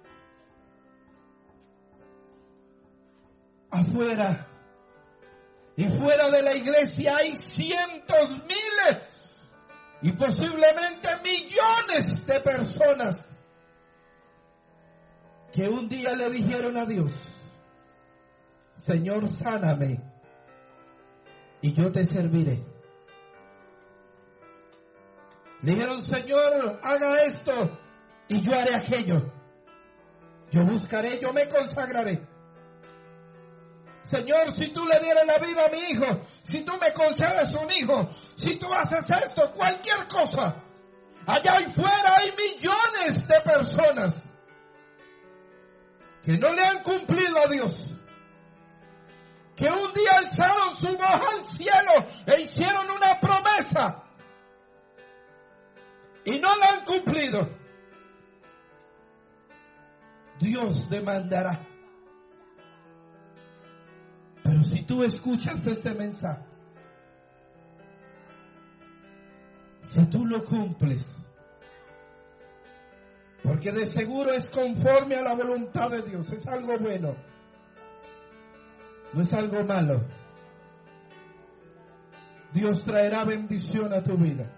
Afuera 3.74 4.48
y 5.76 5.88
fuera 5.98 6.30
de 6.30 6.44
la 6.44 6.56
iglesia 6.56 7.18
hay 7.18 7.36
cientos, 7.36 8.30
miles 8.30 9.02
y 10.04 10.12
posiblemente 10.12 11.10
millones 11.24 12.24
de 12.24 12.40
personas 12.42 13.16
que 15.52 15.68
un 15.68 15.90
día 15.90 16.14
le 16.14 16.30
dijeron 16.30 16.78
a 16.78 16.86
Dios, 16.86 17.12
Señor, 18.86 19.28
sáname 19.30 20.00
y 21.62 21.74
yo 21.74 21.92
te 21.92 22.06
serviré. 22.06 22.64
Dijeron, 25.64 26.08
Señor, 26.08 26.80
haga 26.84 27.24
esto 27.24 27.80
y 28.28 28.40
yo 28.40 28.54
haré 28.54 28.76
aquello. 28.76 29.32
Yo 30.52 30.64
buscaré, 30.64 31.20
yo 31.20 31.34
me 31.34 31.48
consagraré. 31.48 32.33
Señor, 34.04 34.54
si 34.56 34.72
tú 34.74 34.86
le 34.86 35.00
dieras 35.00 35.26
la 35.26 35.38
vida 35.38 35.66
a 35.66 35.70
mi 35.70 35.80
hijo, 35.92 36.26
si 36.44 36.64
tú 36.64 36.74
me 36.78 36.94
concedes 36.94 37.54
un 37.54 37.72
hijo, 37.72 38.10
si 38.36 38.58
tú 38.60 38.68
haces 38.74 39.06
esto, 39.24 39.52
cualquier 39.54 40.08
cosa, 40.08 40.62
allá 41.26 41.52
afuera 41.66 42.18
hay 42.18 42.34
millones 42.36 43.28
de 43.28 43.42
personas 43.42 44.30
que 46.22 46.38
no 46.38 46.52
le 46.54 46.62
han 46.62 46.84
cumplido 46.84 47.38
a 47.38 47.48
Dios, 47.48 47.92
que 49.56 49.70
un 49.70 49.94
día 49.94 50.12
alzaron 50.18 50.76
su 50.80 50.88
voz 50.98 51.28
al 51.32 51.46
cielo 51.46 52.08
e 52.26 52.42
hicieron 52.42 52.90
una 52.92 53.20
promesa 53.20 54.04
y 56.26 56.40
no 56.40 56.56
la 56.58 56.66
han 56.66 56.86
cumplido. 56.86 57.50
Dios 60.40 60.90
demandará. 60.90 61.73
Pero 64.54 64.66
si 64.66 64.84
tú 64.84 65.04
escuchas 65.04 65.66
este 65.66 65.96
mensaje, 65.96 66.44
si 69.90 70.06
tú 70.12 70.28
lo 70.28 70.46
cumples, 70.46 71.04
porque 73.42 73.72
de 73.72 73.88
seguro 73.88 74.32
es 74.32 74.48
conforme 74.52 75.16
a 75.16 75.24
la 75.24 75.34
voluntad 75.34 75.90
de 75.90 76.04
Dios, 76.04 76.32
es 76.32 76.46
algo 76.46 76.78
bueno, 76.78 77.16
no 79.12 79.24
es 79.24 79.34
algo 79.34 79.64
malo. 79.64 80.04
Dios 82.54 82.84
traerá 82.86 83.24
bendición 83.24 83.92
a 83.92 84.04
tu 84.04 84.16
vida. 84.18 84.52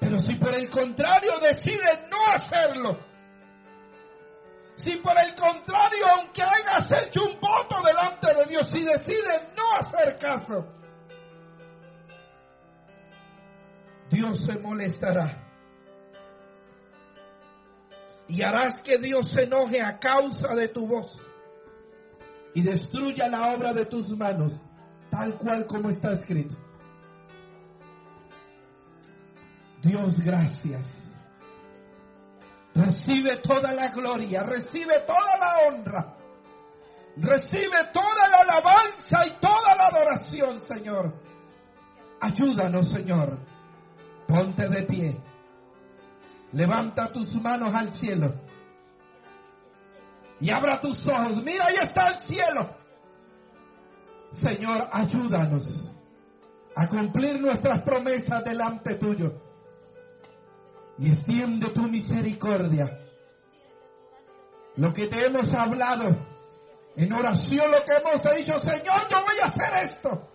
Pero 0.00 0.18
si 0.18 0.34
por 0.34 0.54
el 0.54 0.68
contrario 0.68 1.32
decides 1.40 1.98
no 2.10 2.26
hacerlo, 2.34 3.05
si 4.76 4.96
por 4.98 5.14
el 5.18 5.34
contrario, 5.34 6.06
aunque 6.18 6.42
hayas 6.42 6.90
hecho 7.02 7.22
un 7.22 7.40
voto 7.40 7.82
delante 7.84 8.34
de 8.34 8.46
Dios, 8.46 8.70
si 8.70 8.82
decides 8.82 9.52
no 9.56 9.64
hacer 9.78 10.18
caso, 10.18 10.66
Dios 14.10 14.44
se 14.44 14.58
molestará. 14.58 15.42
Y 18.28 18.42
harás 18.42 18.80
que 18.82 18.98
Dios 18.98 19.30
se 19.30 19.44
enoje 19.44 19.80
a 19.80 19.98
causa 19.98 20.54
de 20.54 20.68
tu 20.68 20.86
voz 20.86 21.16
y 22.54 22.62
destruya 22.62 23.28
la 23.28 23.54
obra 23.54 23.72
de 23.72 23.86
tus 23.86 24.08
manos, 24.16 24.52
tal 25.10 25.38
cual 25.38 25.66
como 25.66 25.90
está 25.90 26.12
escrito. 26.12 26.56
Dios, 29.82 30.18
gracias. 30.18 31.05
Recibe 32.96 33.36
toda 33.42 33.74
la 33.74 33.88
gloria, 33.88 34.42
recibe 34.42 35.00
toda 35.06 35.36
la 35.38 35.68
honra, 35.68 36.16
recibe 37.16 37.92
toda 37.92 38.28
la 38.30 38.38
alabanza 38.38 39.26
y 39.26 39.38
toda 39.38 39.74
la 39.76 39.88
adoración, 39.88 40.60
Señor. 40.60 41.14
Ayúdanos, 42.20 42.90
Señor. 42.90 43.38
Ponte 44.26 44.68
de 44.68 44.82
pie. 44.84 45.20
Levanta 46.52 47.12
tus 47.12 47.34
manos 47.34 47.74
al 47.74 47.92
cielo. 47.92 48.34
Y 50.40 50.50
abra 50.50 50.80
tus 50.80 51.06
ojos. 51.06 51.42
Mira, 51.44 51.66
ahí 51.66 51.76
está 51.82 52.08
el 52.08 52.18
cielo. 52.20 52.76
Señor, 54.32 54.88
ayúdanos 54.90 55.90
a 56.74 56.88
cumplir 56.88 57.40
nuestras 57.40 57.82
promesas 57.82 58.42
delante 58.42 58.94
tuyo 58.94 59.45
y 60.98 61.08
extiende 61.10 61.70
tu 61.70 61.82
misericordia. 61.82 62.98
Lo 64.76 64.92
que 64.92 65.06
te 65.06 65.26
hemos 65.26 65.52
hablado 65.54 66.04
en 66.96 67.12
oración, 67.12 67.70
lo 67.70 67.84
que 67.84 67.94
hemos 67.94 68.36
dicho, 68.36 68.58
Señor, 68.58 69.08
yo 69.10 69.16
voy 69.24 69.38
a 69.42 69.46
hacer 69.46 69.74
esto. 69.82 70.28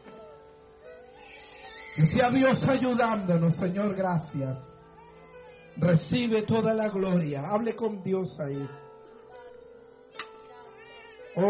Que 1.95 2.06
sea 2.06 2.32
Dios 2.32 2.65
ayudándonos, 2.67 3.56
Señor, 3.58 3.95
gracias. 3.95 4.58
Recibe 5.78 6.43
toda 6.43 6.74
la 6.74 6.89
gloria. 6.89 7.50
Hable 7.50 7.76
con 7.76 8.04
Dios 8.04 8.39
ahí. 8.39 8.67